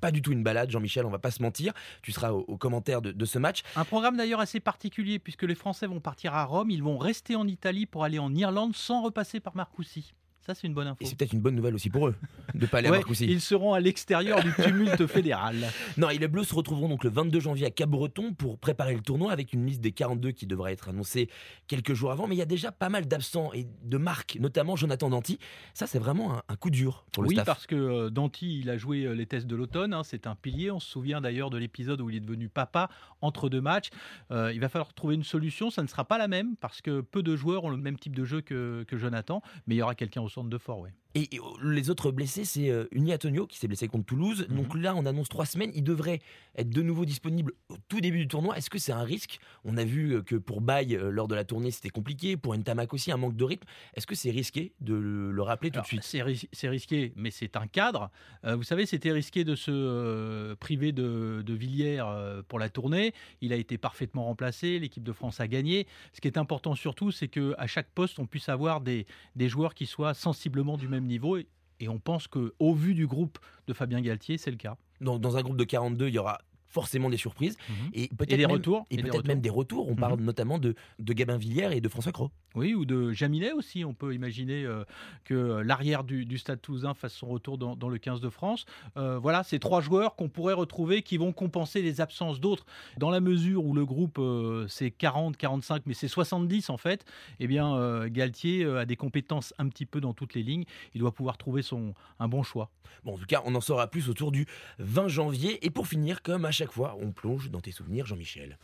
pas 0.00 0.12
du 0.12 0.22
tout 0.22 0.32
une 0.32 0.42
balade, 0.42 0.70
Jean-Michel, 0.70 1.04
on 1.04 1.10
va 1.10 1.18
pas 1.18 1.30
se 1.30 1.42
mentir. 1.42 1.74
Tu 2.00 2.10
seras 2.12 2.32
au, 2.32 2.56
commentaire 2.56 3.02
de, 3.02 3.12
de, 3.12 3.24
ce 3.26 3.38
match. 3.38 3.64
Un 3.76 3.84
programme 3.84 4.16
d'ailleurs 4.16 4.40
assez 4.40 4.60
particulier 4.60 5.18
puisque 5.18 5.42
les 5.42 5.54
Français 5.54 5.86
vont 5.86 6.00
partir 6.00 6.32
à 6.32 6.44
Rome, 6.44 6.70
ils 6.70 6.82
vont 6.82 6.96
rester 6.96 7.36
en 7.36 7.46
Italie 7.46 7.84
pour 7.84 8.02
aller 8.02 8.18
en 8.18 8.34
Irlande 8.34 8.74
sans 8.74 9.02
repasser 9.02 9.40
par 9.40 9.54
Marcoussis. 9.54 10.14
Ça, 10.44 10.56
c'est 10.56 10.66
une 10.66 10.74
bonne 10.74 10.88
info. 10.88 10.98
Et 11.00 11.06
c'est 11.06 11.16
peut-être 11.16 11.34
une 11.34 11.40
bonne 11.40 11.54
nouvelle 11.54 11.76
aussi 11.76 11.88
pour 11.88 12.08
eux, 12.08 12.16
de 12.54 12.66
pas 12.66 12.78
aller 12.78 12.88
à 12.88 12.90
Marcoussis. 12.90 13.26
Ils 13.26 13.40
seront 13.40 13.74
à 13.74 13.80
l'extérieur 13.80 14.42
du 14.42 14.52
tumulte 14.52 15.06
fédéral. 15.06 15.70
Non, 15.96 16.10
et 16.10 16.18
les 16.18 16.26
Bleus 16.26 16.44
se 16.44 16.54
retrouveront 16.54 16.88
donc 16.88 17.04
le 17.04 17.10
22 17.10 17.38
janvier 17.38 17.66
à 17.66 17.70
Cap-Breton 17.70 18.34
pour 18.34 18.58
préparer 18.58 18.94
le 18.94 19.02
tournoi 19.02 19.30
avec 19.30 19.52
une 19.52 19.64
liste 19.64 19.80
des 19.80 19.92
42 19.92 20.32
qui 20.32 20.46
devrait 20.46 20.72
être 20.72 20.88
annoncée 20.88 21.28
quelques 21.68 21.94
jours 21.94 22.10
avant. 22.10 22.26
Mais 22.26 22.34
il 22.34 22.38
y 22.38 22.42
a 22.42 22.46
déjà 22.46 22.72
pas 22.72 22.88
mal 22.88 23.06
d'absents 23.06 23.52
et 23.52 23.68
de 23.84 23.96
marques, 23.98 24.36
notamment 24.40 24.74
Jonathan 24.74 25.10
Danty. 25.10 25.38
Ça, 25.74 25.86
c'est 25.86 26.00
vraiment 26.00 26.42
un, 26.48 26.56
coup 26.56 26.70
dur 26.70 27.04
pour 27.12 27.22
le 27.22 27.28
oui, 27.28 27.36
staff. 27.36 27.46
Oui, 27.46 27.46
parce 27.46 27.66
que 27.68 27.76
euh, 27.76 28.10
Danty, 28.10 28.60
il 28.60 28.70
a 28.70 28.76
joué 28.76 29.04
euh, 29.04 29.12
les 29.12 29.26
tests 29.26 29.46
de 29.46 29.54
l'automne. 29.54 29.94
Hein, 29.94 30.02
c'est 30.02 30.26
un 30.26 30.34
pilier. 30.34 30.72
On 30.72 30.80
se 30.80 30.90
souvient 30.90 31.20
d'ailleurs 31.20 31.50
de 31.50 31.58
l'épisode 31.58 32.00
où 32.00 32.10
il 32.10 32.16
est 32.16 32.20
devenu 32.20 32.48
papa 32.48 32.88
entre 33.20 33.48
deux 33.48 33.60
matchs. 33.60 33.90
Euh, 34.32 34.52
il 34.52 34.58
va 34.58 34.68
falloir 34.68 34.92
trouver 34.92 35.14
une 35.14 35.24
solution. 35.24 35.70
Ça 35.70 35.82
ne 35.82 35.86
sera 35.86 36.04
pas 36.04 36.18
la 36.18 36.26
même 36.26 36.56
parce 36.56 36.80
que 36.80 37.00
peu 37.00 37.22
de 37.22 37.36
joueurs 37.36 37.62
ont 37.62 37.70
le 37.70 37.76
même 37.76 37.96
type 37.96 38.16
de 38.16 38.24
jeu 38.24 38.40
que, 38.40 38.84
que 38.88 38.96
Jonathan. 38.96 39.40
Mais 39.68 39.76
il 39.76 39.78
y 39.78 39.82
aura 39.82 39.94
quelqu'un 39.94 40.20
au 40.20 40.28
centre 40.32 40.48
de 40.50 40.58
fort, 40.58 40.80
oui. 40.80 40.90
Et, 41.14 41.28
les 41.62 41.90
autres 41.90 42.10
blessés, 42.10 42.44
c'est 42.44 42.70
euh, 42.70 42.86
Uni 42.90 43.12
Antonio 43.12 43.46
qui 43.46 43.58
s'est 43.58 43.68
blessé 43.68 43.86
contre 43.88 44.06
Toulouse. 44.06 44.46
Mhm. 44.48 44.56
Donc 44.56 44.74
là, 44.74 44.94
on 44.96 45.04
annonce 45.04 45.28
trois 45.28 45.46
semaines. 45.46 45.70
Il 45.74 45.84
devrait 45.84 46.20
être 46.56 46.70
de 46.70 46.82
nouveau 46.82 47.04
disponible 47.04 47.52
au 47.68 47.76
tout 47.88 48.00
début 48.00 48.18
du 48.18 48.28
tournoi. 48.28 48.56
Est-ce 48.56 48.70
que 48.70 48.78
c'est 48.78 48.92
un 48.92 49.02
risque? 49.02 49.38
On 49.64 49.76
a 49.76 49.84
vu 49.84 50.12
euh, 50.12 50.22
que 50.22 50.36
pour 50.36 50.60
Baye, 50.60 50.96
euh, 50.96 51.10
lors 51.10 51.28
de 51.28 51.34
la 51.34 51.44
tournée, 51.44 51.70
c'était 51.70 51.90
compliqué. 51.90 52.36
Pour 52.36 52.56
Ntamak 52.56 52.92
aussi, 52.94 53.12
un 53.12 53.18
manque 53.18 53.36
de 53.36 53.44
rythme. 53.44 53.66
Est-ce 53.94 54.06
que 54.06 54.14
c'est 54.14 54.30
risqué 54.30 54.72
de 54.80 54.94
le, 54.94 55.42
rappeler 55.42 55.70
tout 55.70 55.80
de 55.80 55.86
suite? 55.86 56.02
C'est 56.02 56.68
risqué, 56.68 57.12
mais 57.16 57.30
c'est 57.30 57.56
un 57.56 57.66
cadre. 57.66 58.10
vous 58.44 58.62
savez, 58.62 58.86
c'était 58.86 59.10
risqué 59.10 59.44
de 59.44 59.54
se 59.54 60.54
priver 60.54 60.92
de, 60.92 61.42
de 61.44 61.54
Villiers 61.54 62.02
pour 62.48 62.58
la 62.58 62.68
tournée. 62.68 63.12
Il 63.40 63.52
a 63.52 63.56
été 63.56 63.76
parfaitement 63.76 64.24
remplacé. 64.24 64.78
L'équipe 64.78 65.02
de 65.02 65.12
France 65.12 65.40
a 65.40 65.48
gagné. 65.48 65.86
Ce 66.12 66.20
qui 66.20 66.28
est 66.28 66.38
important 66.38 66.74
surtout, 66.74 67.10
c'est 67.10 67.28
qu'à 67.28 67.66
chaque 67.66 67.90
poste, 67.90 68.18
on 68.18 68.26
puisse 68.26 68.48
avoir 68.48 68.80
des, 68.80 69.06
des 69.36 69.48
joueurs 69.48 69.74
qui 69.74 69.86
soient 69.86 70.14
sensiblement 70.14 70.76
du 70.76 70.88
même 70.88 71.01
niveau. 71.06 71.36
Et, 71.36 71.48
on 71.88 71.98
pense 71.98 72.28
qu'au 72.28 72.74
vu 72.74 72.94
du 72.94 73.08
groupe 73.08 73.38
de 73.66 73.72
Fabien 73.72 74.00
Galtier, 74.00 74.38
c'est 74.38 74.52
le 74.52 74.56
cas. 74.56 74.76
Donc 75.00 75.20
dans 75.20 75.36
un 75.36 75.42
groupe 75.42 75.56
de 75.56 75.64
42, 75.64 76.08
il 76.08 76.14
y 76.14 76.18
aura 76.18 76.38
forcément 76.72 77.10
des 77.10 77.16
surprises 77.16 77.56
mhm. 77.68 77.90
et 77.92 78.08
peut-être 78.08 78.36
des 78.36 78.46
retours 78.46 78.86
et, 78.90 78.96
peut-être 78.96 79.26
même 79.26 79.40
des 79.40 79.50
retours. 79.50 79.88
On 79.88 79.94
parle 79.94 80.18
mhm. 80.18 80.24
notamment 80.24 80.58
de, 80.58 80.74
de 80.98 81.12
Gabin 81.12 81.36
Villière 81.36 81.72
et 81.72 81.80
de 81.80 81.88
François 81.88 82.12
Cros. 82.12 82.30
Oui, 82.54 82.74
ou 82.74 82.84
de 82.84 83.12
Jaminet 83.12 83.52
aussi. 83.52 83.84
On 83.84 83.94
peut 83.94 84.14
imaginer 84.14 84.64
euh, 84.64 84.84
que 85.24 85.62
l'arrière 85.64 86.04
du, 86.04 86.38
Stade 86.38 86.60
Toulousain 86.60 86.94
fasse 86.94 87.14
son 87.14 87.28
retour 87.28 87.58
dans, 87.58 87.88
le 87.88 87.98
15 87.98 88.20
de 88.20 88.28
France. 88.28 88.64
Euh, 88.96 89.18
voilà, 89.18 89.42
ces 89.42 89.58
trois 89.58 89.80
joueurs 89.80 90.16
qu'on 90.16 90.28
pourrait 90.28 90.54
retrouver 90.54 91.02
qui 91.02 91.16
vont 91.16 91.32
compenser 91.32 91.82
les 91.82 92.00
absences 92.00 92.40
d'autres. 92.40 92.66
Dans 92.98 93.10
la 93.10 93.20
mesure 93.20 93.64
où 93.64 93.74
le 93.74 93.84
groupe 93.84 94.18
euh, 94.18 94.66
c'est 94.68 94.90
40, 94.90 95.36
45, 95.36 95.82
mais 95.86 95.94
c'est 95.94 96.08
70 96.08 96.70
en 96.70 96.76
fait, 96.76 97.04
eh 97.40 97.46
bien 97.46 98.06
Galtier 98.08 98.64
a 98.64 98.84
des 98.84 98.96
compétences 98.96 99.54
un 99.58 99.68
petit 99.68 99.86
peu 99.86 100.00
dans 100.00 100.14
toutes 100.14 100.34
les 100.34 100.42
lignes. 100.42 100.64
Il 100.94 101.00
doit 101.00 101.12
pouvoir 101.12 101.38
trouver 101.38 101.62
son, 101.62 101.94
un 102.18 102.28
bon 102.28 102.42
choix. 102.42 102.70
Bon, 103.04 103.14
en 103.14 103.18
tout 103.18 103.26
cas, 103.26 103.42
on 103.44 103.54
en 103.54 103.60
saura 103.60 103.88
plus 103.88 104.08
autour 104.08 104.30
du 104.30 104.46
20 104.78 105.08
janvier. 105.08 105.64
Et 105.64 105.70
pour 105.70 105.86
finir, 105.86 106.22
comme 106.22 106.44
à 106.44 106.50
chaque 106.50 106.61
fois, 106.70 106.96
on 107.00 107.10
plonge 107.10 107.50
dans 107.50 107.60
tes 107.60 107.72
souvenirs, 107.72 108.06
Jean-Michel. 108.06 108.58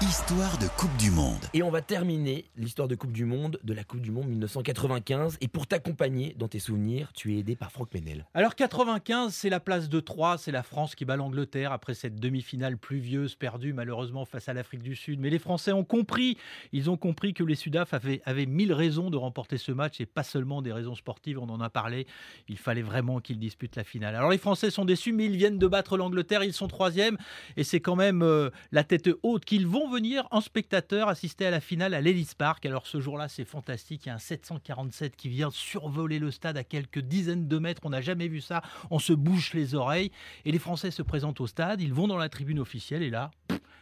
Histoire 0.00 0.56
de 0.58 0.68
Coupe 0.76 0.96
du 0.96 1.10
Monde. 1.10 1.40
Et 1.54 1.64
on 1.64 1.72
va 1.72 1.82
terminer 1.82 2.44
l'histoire 2.56 2.86
de 2.86 2.94
Coupe 2.94 3.10
du 3.10 3.24
Monde 3.24 3.58
de 3.64 3.74
la 3.74 3.82
Coupe 3.82 4.00
du 4.00 4.12
Monde 4.12 4.28
1995. 4.28 5.38
Et 5.40 5.48
pour 5.48 5.66
t'accompagner 5.66 6.36
dans 6.38 6.46
tes 6.46 6.60
souvenirs, 6.60 7.12
tu 7.14 7.34
es 7.34 7.38
aidé 7.40 7.56
par 7.56 7.72
Franck 7.72 7.92
Menel. 7.92 8.24
Alors 8.32 8.54
95, 8.54 9.34
c'est 9.34 9.50
la 9.50 9.58
place 9.58 9.88
de 9.88 9.98
3, 9.98 10.38
c'est 10.38 10.52
la 10.52 10.62
France 10.62 10.94
qui 10.94 11.04
bat 11.04 11.16
l'Angleterre 11.16 11.72
après 11.72 11.94
cette 11.94 12.14
demi-finale 12.14 12.78
pluvieuse 12.78 13.34
perdue 13.34 13.72
malheureusement 13.72 14.24
face 14.24 14.48
à 14.48 14.52
l'Afrique 14.52 14.84
du 14.84 14.94
Sud. 14.94 15.18
Mais 15.18 15.30
les 15.30 15.40
Français 15.40 15.72
ont 15.72 15.82
compris, 15.82 16.38
ils 16.70 16.90
ont 16.90 16.96
compris 16.96 17.34
que 17.34 17.42
les 17.42 17.56
Sudaf 17.56 17.92
avaient, 17.92 18.22
avaient 18.24 18.46
mille 18.46 18.72
raisons 18.72 19.10
de 19.10 19.16
remporter 19.16 19.58
ce 19.58 19.72
match 19.72 20.00
et 20.00 20.06
pas 20.06 20.22
seulement 20.22 20.62
des 20.62 20.72
raisons 20.72 20.94
sportives, 20.94 21.40
on 21.40 21.48
en 21.48 21.60
a 21.60 21.70
parlé. 21.70 22.06
Il 22.48 22.58
fallait 22.58 22.82
vraiment 22.82 23.18
qu'ils 23.18 23.40
disputent 23.40 23.74
la 23.74 23.84
finale. 23.84 24.14
Alors 24.14 24.30
les 24.30 24.38
Français 24.38 24.70
sont 24.70 24.84
déçus, 24.84 25.12
mais 25.12 25.24
ils 25.24 25.36
viennent 25.36 25.58
de 25.58 25.66
battre 25.66 25.96
l'Angleterre, 25.96 26.44
ils 26.44 26.52
sont 26.52 26.68
troisième 26.68 27.18
et 27.56 27.64
c'est 27.64 27.80
quand 27.80 27.96
même 27.96 28.22
euh, 28.22 28.50
la 28.70 28.84
tête 28.84 29.10
haute 29.24 29.44
qu'ils 29.44 29.66
vont 29.66 29.87
venir 29.88 30.26
en 30.30 30.40
spectateur 30.40 31.08
assister 31.08 31.46
à 31.46 31.50
la 31.50 31.60
finale 31.60 31.94
à 31.94 32.00
l'Ellis 32.00 32.30
Park. 32.36 32.64
Alors 32.66 32.86
ce 32.86 33.00
jour-là, 33.00 33.28
c'est 33.28 33.44
fantastique. 33.44 34.06
Il 34.06 34.08
y 34.08 34.12
a 34.12 34.14
un 34.14 34.18
747 34.18 35.16
qui 35.16 35.28
vient 35.28 35.50
survoler 35.50 36.18
le 36.18 36.30
stade 36.30 36.56
à 36.56 36.64
quelques 36.64 37.00
dizaines 37.00 37.48
de 37.48 37.58
mètres. 37.58 37.82
On 37.84 37.90
n'a 37.90 38.00
jamais 38.00 38.28
vu 38.28 38.40
ça. 38.40 38.62
On 38.90 38.98
se 38.98 39.12
bouche 39.12 39.54
les 39.54 39.74
oreilles. 39.74 40.10
Et 40.44 40.52
les 40.52 40.58
Français 40.58 40.90
se 40.90 41.02
présentent 41.02 41.40
au 41.40 41.46
stade. 41.46 41.80
Ils 41.80 41.94
vont 41.94 42.08
dans 42.08 42.18
la 42.18 42.28
tribune 42.28 42.60
officielle. 42.60 43.02
Et 43.02 43.10
là, 43.10 43.30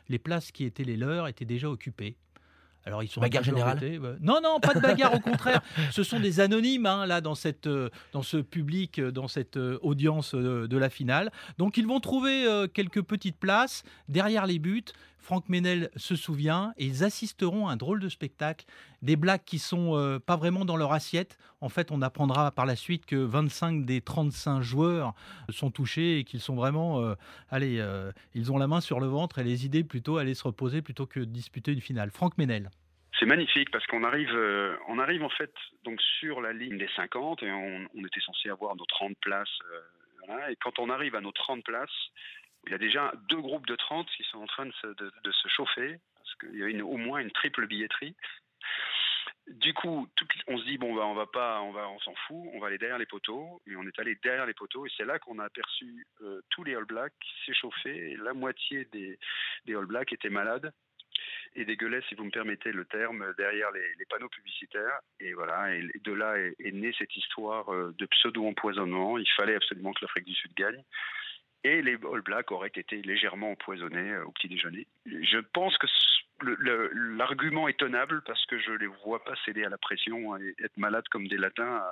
les 0.09 0.19
places 0.19 0.53
qui 0.53 0.65
étaient 0.65 0.85
les 0.85 0.97
leurs 0.97 1.29
étaient 1.29 1.45
déjà 1.45 1.69
occupées. 1.69 2.17
Alors 2.87 3.03
ils 3.03 3.09
sont 3.09 3.21
bagarre 3.21 3.43
générale 3.43 3.81
Non, 4.21 4.41
non, 4.41 4.61
pas 4.61 4.73
de 4.73 4.81
bagarre. 4.81 5.13
au 5.15 5.19
contraire, 5.19 5.61
ce 5.91 6.05
sont 6.05 6.21
des 6.21 6.39
anonymes 6.39 6.87
hein, 6.87 7.05
là 7.05 7.21
dans 7.21 7.35
cette, 7.35 7.67
euh, 7.67 7.91
dans 8.13 8.23
ce 8.23 8.37
public, 8.37 9.01
euh, 9.01 9.11
dans 9.11 9.27
cette 9.27 9.57
euh, 9.57 9.79
audience 9.83 10.35
de 10.35 10.77
la 10.79 10.89
finale. 10.89 11.33
Donc 11.59 11.77
ils 11.77 11.87
vont 11.87 11.99
trouver 11.99 12.47
quelques 12.73 13.03
petites 13.03 13.39
places 13.39 13.83
derrière 14.09 14.47
les 14.47 14.61
buts. 14.61 14.85
Franck 15.27 15.49
Ménel 15.49 15.91
se 15.97 16.15
souvient 16.15 16.73
et 16.79 16.85
ils 16.85 17.03
assisteront 17.03 17.67
à 17.67 17.73
un 17.73 17.77
drôle 17.77 17.99
de 17.99 18.09
spectacle. 18.09 18.65
Des 19.03 19.17
blagues 19.17 19.43
qui 19.45 19.59
sont 19.59 19.97
euh, 19.97 20.21
pas 20.21 20.37
vraiment 20.37 20.65
dans 20.65 20.77
leur 20.77 20.93
assiette. 20.93 21.37
En 21.61 21.69
fait, 21.69 21.91
on 21.91 22.01
apprendra 22.01 22.53
par 22.53 22.65
la 22.65 22.77
suite 22.77 23.07
que 23.07 23.17
25 23.17 23.85
des 23.85 24.01
35 24.01 24.61
joueurs 24.61 25.15
sont 25.49 25.73
touchés 25.73 26.21
et 26.21 26.25
qu'ils 26.25 26.39
sont 26.39 26.55
vraiment, 26.55 27.01
euh, 27.01 27.15
allez, 27.51 27.81
euh, 27.81 28.13
ils 28.35 28.53
ont 28.53 28.57
la 28.57 28.69
main 28.69 28.81
sur 28.81 29.01
le 29.01 29.09
ventre 29.09 29.41
et 29.41 29.43
les 29.43 29.67
idées 29.67 29.83
plutôt 29.83 30.19
aller 30.19 30.35
se 30.35 30.45
reposer 30.45 30.81
plutôt 30.81 31.07
que 31.07 31.19
de 31.19 31.25
disputer 31.25 31.73
une 31.73 31.81
finale. 31.81 32.13
Franck 32.13 32.39
Ménel. 32.39 32.71
C'est 33.19 33.27
magnifique 33.27 33.73
parce 33.73 33.87
qu'on 33.89 34.05
arrive, 34.05 34.31
arrive 35.01 35.25
en 35.25 35.31
fait 35.31 35.53
donc 35.85 36.01
sur 36.21 36.41
la 36.41 36.53
ligne 36.53 36.79
des 36.79 36.89
50 36.95 37.43
et 37.43 37.51
on, 37.51 38.07
était 38.07 38.21
censé 38.21 38.49
avoir 38.49 38.77
nos 38.77 38.85
30 38.85 39.17
places. 39.21 39.59
et 40.49 40.57
quand 40.63 40.79
on 40.79 40.89
arrive 40.89 41.17
à 41.17 41.21
nos 41.21 41.33
30 41.33 41.65
places, 41.65 41.91
il 42.67 42.73
y 42.73 42.75
a 42.75 42.79
déjà 42.79 43.13
deux 43.29 43.41
groupes 43.41 43.67
de 43.67 43.77
30 43.77 44.09
qui 44.17 44.25
sont 44.25 44.39
en 44.39 44.47
train 44.47 44.67
de 44.67 44.73
se, 44.73 45.49
chauffer, 45.49 45.99
parce 46.17 46.35
qu'il 46.37 46.59
y 46.59 46.81
a 46.81 46.85
au 46.85 46.97
moins 46.97 47.21
une 47.21 47.31
triple 47.31 47.67
billetterie. 47.67 48.17
Du 49.49 49.73
coup, 49.75 50.09
on 50.49 50.59
se 50.59 50.65
dit 50.65 50.77
bon, 50.77 50.95
bah, 50.95 51.07
on 51.07 51.15
va 51.15 51.27
pas, 51.27 51.61
on 51.63 51.71
va, 51.71 51.89
on 51.89 52.01
s'en 52.01 52.15
fout, 52.27 52.51
on 52.53 52.59
va 52.59 52.67
aller 52.67 52.79
derrière 52.79 52.99
les 52.99 53.07
poteaux. 53.07 53.63
Et 53.69 53.77
on 53.77 53.85
est 53.85 53.99
allé 54.01 54.17
derrière 54.17 54.47
les 54.47 54.55
poteaux, 54.55 54.87
et 54.87 54.91
c'est 54.97 55.05
là 55.05 55.21
qu'on 55.21 55.39
a 55.39 55.45
aperçu 55.45 56.05
euh, 56.23 56.41
tous 56.51 56.65
les 56.65 56.75
All 56.75 56.85
Blacks 56.85 57.13
s'échauffer. 57.45 58.17
La 58.17 58.35
moitié 58.35 58.87
des, 58.87 59.19
All 59.69 59.87
Blacks 59.87 60.13
étaient 60.13 60.31
malades 60.31 60.73
et 61.55 61.65
dégueulaient, 61.65 62.03
si 62.09 62.17
vous 62.17 62.25
me 62.25 62.31
permettez 62.31 62.73
le 62.73 62.85
terme, 62.87 63.33
derrière 63.39 63.71
les, 63.71 64.05
panneaux 64.11 64.29
publicitaires. 64.29 64.99
Et 65.21 65.33
voilà, 65.33 65.73
et 65.73 65.89
de 66.03 66.13
là 66.13 66.37
est, 66.39 66.73
née 66.73 66.93
cette 66.99 67.17
histoire 67.17 67.73
euh, 67.73 67.95
de 67.97 68.07
pseudo-empoisonnement. 68.07 69.17
Il 69.17 69.31
fallait 69.37 69.55
absolument 69.55 69.93
que 69.93 70.05
l'Afrique 70.05 70.27
du 70.27 70.35
Sud 70.35 70.53
gagne. 70.55 70.83
Et 71.67 71.83
les 71.83 71.95
All 71.95 72.21
Blacks 72.23 72.53
auraient 72.53 72.73
été 72.75 73.03
légèrement 73.03 73.53
empoisonnés 73.53 74.17
au 74.19 74.31
petit 74.31 74.49
déjeuner. 74.49 74.87
Je 75.07 75.39
pense 75.39 75.77
que 75.79 75.87
l'argument 77.19 77.67
est 77.67 77.79
tenable 77.79 78.23
parce 78.27 78.45
que 78.47 78.59
je 78.59 78.73
les 78.73 78.87
vois 78.87 79.25
pas 79.25 79.35
céder 79.45 79.65
à 79.65 79.69
la 79.69 79.79
pression 79.79 80.37
et 80.37 80.55
être 80.63 80.77
malades 80.77 81.09
comme 81.09 81.29
des 81.29 81.39
latins 81.39 81.83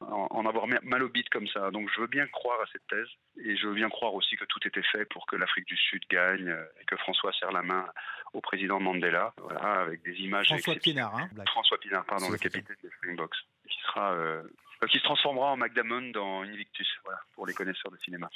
en, 0.00 0.46
avoir 0.46 0.66
mal 0.82 1.02
au 1.02 1.08
bit 1.08 1.28
comme 1.28 1.48
ça. 1.48 1.70
Donc 1.70 1.90
je 1.94 2.00
veux 2.00 2.06
bien 2.06 2.26
croire 2.28 2.60
à 2.60 2.66
cette 2.72 2.86
thèse 2.88 3.08
et 3.44 3.56
je 3.56 3.66
veux 3.66 3.74
bien 3.74 3.90
croire 3.90 4.14
aussi 4.14 4.36
que 4.36 4.44
tout 4.44 4.60
était 4.66 4.82
fait 4.82 5.04
pour 5.06 5.26
que 5.26 5.36
l'Afrique 5.36 5.66
du 5.66 5.76
Sud 5.76 6.02
gagne 6.08 6.54
et 6.80 6.84
que 6.84 6.96
François 6.96 7.32
serre 7.32 7.52
la 7.52 7.62
main 7.62 7.86
au 8.32 8.40
président 8.40 8.80
Mandela, 8.80 9.34
voilà, 9.38 9.80
avec 9.80 10.02
des 10.02 10.14
images. 10.20 10.48
François 10.48 10.76
Pinard, 10.76 11.16
hein, 11.16 11.28
François 11.48 11.78
Pinard, 11.78 12.04
pardon, 12.04 12.30
le 12.30 12.38
capitaine 12.38 12.76
des 12.82 12.90
Springboks, 12.90 13.36
qui 13.68 13.78
sera 13.82 14.12
euh, 14.12 14.42
qui 14.88 14.98
se 14.98 15.04
transformera 15.04 15.52
en 15.52 15.56
McDamon 15.56 16.10
dans 16.10 16.42
Invictus, 16.42 16.88
voilà, 17.04 17.20
pour 17.34 17.46
les 17.46 17.52
connaisseurs 17.52 17.90
de 17.92 17.98
cinéma. 17.98 18.30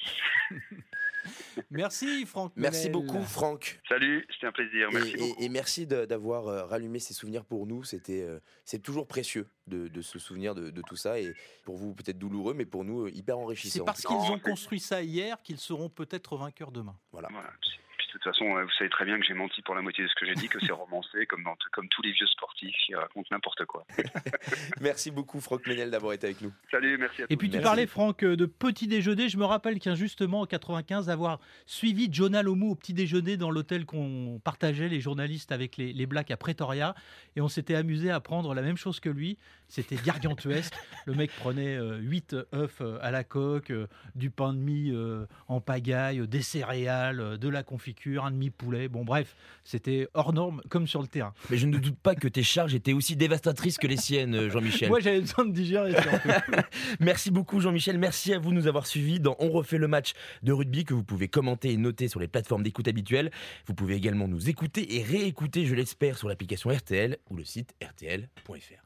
merci 1.70 2.26
Franck. 2.26 2.52
Merci 2.56 2.90
beaucoup 2.90 3.22
Franck. 3.22 3.80
Salut, 3.88 4.26
c'était 4.30 4.46
un 4.46 4.52
plaisir. 4.52 4.90
Merci 4.92 5.14
et, 5.14 5.44
et, 5.44 5.48
merci 5.48 5.86
d'avoir 5.86 6.48
euh, 6.48 6.64
rallumé 6.66 6.98
ces 6.98 7.14
souvenirs 7.14 7.44
pour 7.44 7.66
nous. 7.66 7.82
C'était, 7.84 8.22
euh, 8.22 8.40
c'est 8.64 8.80
toujours 8.80 9.06
précieux 9.06 9.48
de, 9.66 10.02
se 10.02 10.18
souvenir 10.18 10.54
de, 10.54 10.82
tout 10.82 10.96
ça 10.96 11.18
et 11.18 11.34
pour 11.64 11.76
vous 11.76 11.94
peut-être 11.94 12.18
douloureux, 12.18 12.52
mais 12.52 12.66
pour 12.66 12.84
nous 12.84 13.08
hyper 13.08 13.38
enrichissant. 13.38 13.78
C'est 13.78 13.84
parce 13.84 14.02
qu'ils 14.02 14.32
ont 14.32 14.38
construit 14.38 14.80
ça 14.80 15.02
hier 15.02 15.40
qu'ils 15.42 15.58
seront 15.58 15.88
peut-être 15.88 16.36
vainqueurs 16.36 16.72
demain. 16.72 16.96
Voilà. 17.12 17.28
Toute 18.18 18.24
façon, 18.24 18.44
vous 18.44 18.70
savez 18.78 18.90
très 18.90 19.04
bien 19.04 19.18
que 19.18 19.26
j'ai 19.26 19.34
menti 19.34 19.60
pour 19.62 19.74
la 19.74 19.82
moitié 19.82 20.04
de 20.04 20.08
ce 20.08 20.14
que 20.14 20.26
j'ai 20.26 20.34
dit, 20.34 20.48
que 20.48 20.58
c'est 20.64 20.72
romancé, 20.72 21.26
comme, 21.26 21.44
comme 21.72 21.88
tous 21.88 22.02
les 22.02 22.12
vieux 22.12 22.26
sportifs 22.26 22.74
qui 22.86 22.94
racontent 22.94 23.28
n'importe 23.30 23.64
quoi. 23.64 23.84
merci 24.80 25.10
beaucoup, 25.10 25.40
Franck 25.40 25.66
Ménel, 25.66 25.90
d'avoir 25.90 26.12
été 26.12 26.26
avec 26.28 26.40
nous. 26.40 26.52
Salut, 26.70 26.96
merci 26.98 27.22
à 27.22 27.26
Et 27.28 27.36
puis 27.36 27.50
tu 27.50 27.60
parlais, 27.60 27.86
Franck, 27.86 28.22
euh, 28.22 28.36
de 28.36 28.46
petit 28.46 28.86
déjeuner. 28.86 29.28
Je 29.28 29.36
me 29.36 29.44
rappelle 29.44 29.78
qu'injustement, 29.78 30.42
en 30.42 30.46
95, 30.46 31.10
avoir 31.10 31.40
suivi 31.66 32.08
Jonah 32.12 32.42
Lomu 32.42 32.70
au 32.70 32.74
petit 32.74 32.94
déjeuner 32.94 33.36
dans 33.36 33.50
l'hôtel 33.50 33.86
qu'on 33.86 34.40
partageait, 34.42 34.88
les 34.88 35.00
journalistes, 35.00 35.52
avec 35.52 35.76
les, 35.76 35.92
les 35.92 36.06
Blacks 36.06 36.30
à 36.30 36.36
Pretoria. 36.36 36.94
Et 37.36 37.40
on 37.40 37.48
s'était 37.48 37.74
amusé 37.74 38.10
à 38.10 38.20
prendre 38.20 38.54
la 38.54 38.62
même 38.62 38.76
chose 38.76 39.00
que 39.00 39.10
lui. 39.10 39.38
C'était 39.68 39.96
gargantuesque. 39.96 40.74
Le 41.06 41.14
mec 41.14 41.30
prenait 41.36 41.78
8 41.78 42.34
euh, 42.34 42.44
œufs 42.54 42.80
euh, 42.80 42.98
à 43.02 43.10
la 43.10 43.24
coque, 43.24 43.72
du 44.14 44.30
pain 44.30 44.52
de 44.52 44.58
mie 44.58 44.92
en 45.48 45.60
pagaille, 45.60 46.26
des 46.28 46.42
céréales, 46.42 47.38
de 47.38 47.48
la 47.48 47.62
confiture 47.62 48.03
un 48.06 48.30
demi-poulet. 48.30 48.88
Bon, 48.88 49.04
bref, 49.04 49.36
c'était 49.64 50.08
hors 50.14 50.32
norme 50.32 50.62
comme 50.68 50.86
sur 50.86 51.00
le 51.00 51.08
terrain. 51.08 51.34
Mais 51.50 51.56
je 51.56 51.66
ne 51.66 51.78
doute 51.78 51.98
pas 51.98 52.14
que 52.14 52.28
tes 52.28 52.42
charges 52.42 52.74
étaient 52.74 52.92
aussi 52.92 53.16
dévastatrices 53.16 53.78
que 53.78 53.86
les 53.86 53.96
siennes, 53.96 54.34
euh, 54.34 54.50
Jean-Michel. 54.50 54.88
Moi, 54.88 55.00
j'avais 55.00 55.20
besoin 55.20 55.44
de 55.44 55.52
digérer. 55.52 55.94
Merci 57.00 57.30
beaucoup, 57.30 57.60
Jean-Michel. 57.60 57.98
Merci 57.98 58.32
à 58.34 58.38
vous 58.38 58.50
de 58.50 58.56
nous 58.56 58.66
avoir 58.66 58.86
suivis 58.86 59.20
dans 59.20 59.36
On 59.38 59.50
refait 59.50 59.78
le 59.78 59.88
match 59.88 60.12
de 60.42 60.52
rugby 60.52 60.84
que 60.84 60.94
vous 60.94 61.04
pouvez 61.04 61.28
commenter 61.28 61.72
et 61.72 61.76
noter 61.76 62.08
sur 62.08 62.20
les 62.20 62.28
plateformes 62.28 62.62
d'écoute 62.62 62.88
habituelles. 62.88 63.30
Vous 63.66 63.74
pouvez 63.74 63.94
également 63.94 64.28
nous 64.28 64.48
écouter 64.48 64.96
et 64.96 65.02
réécouter, 65.02 65.66
je 65.66 65.74
l'espère, 65.74 66.18
sur 66.18 66.28
l'application 66.28 66.70
RTL 66.70 67.18
ou 67.30 67.36
le 67.36 67.44
site 67.44 67.74
rtl.fr. 67.82 68.84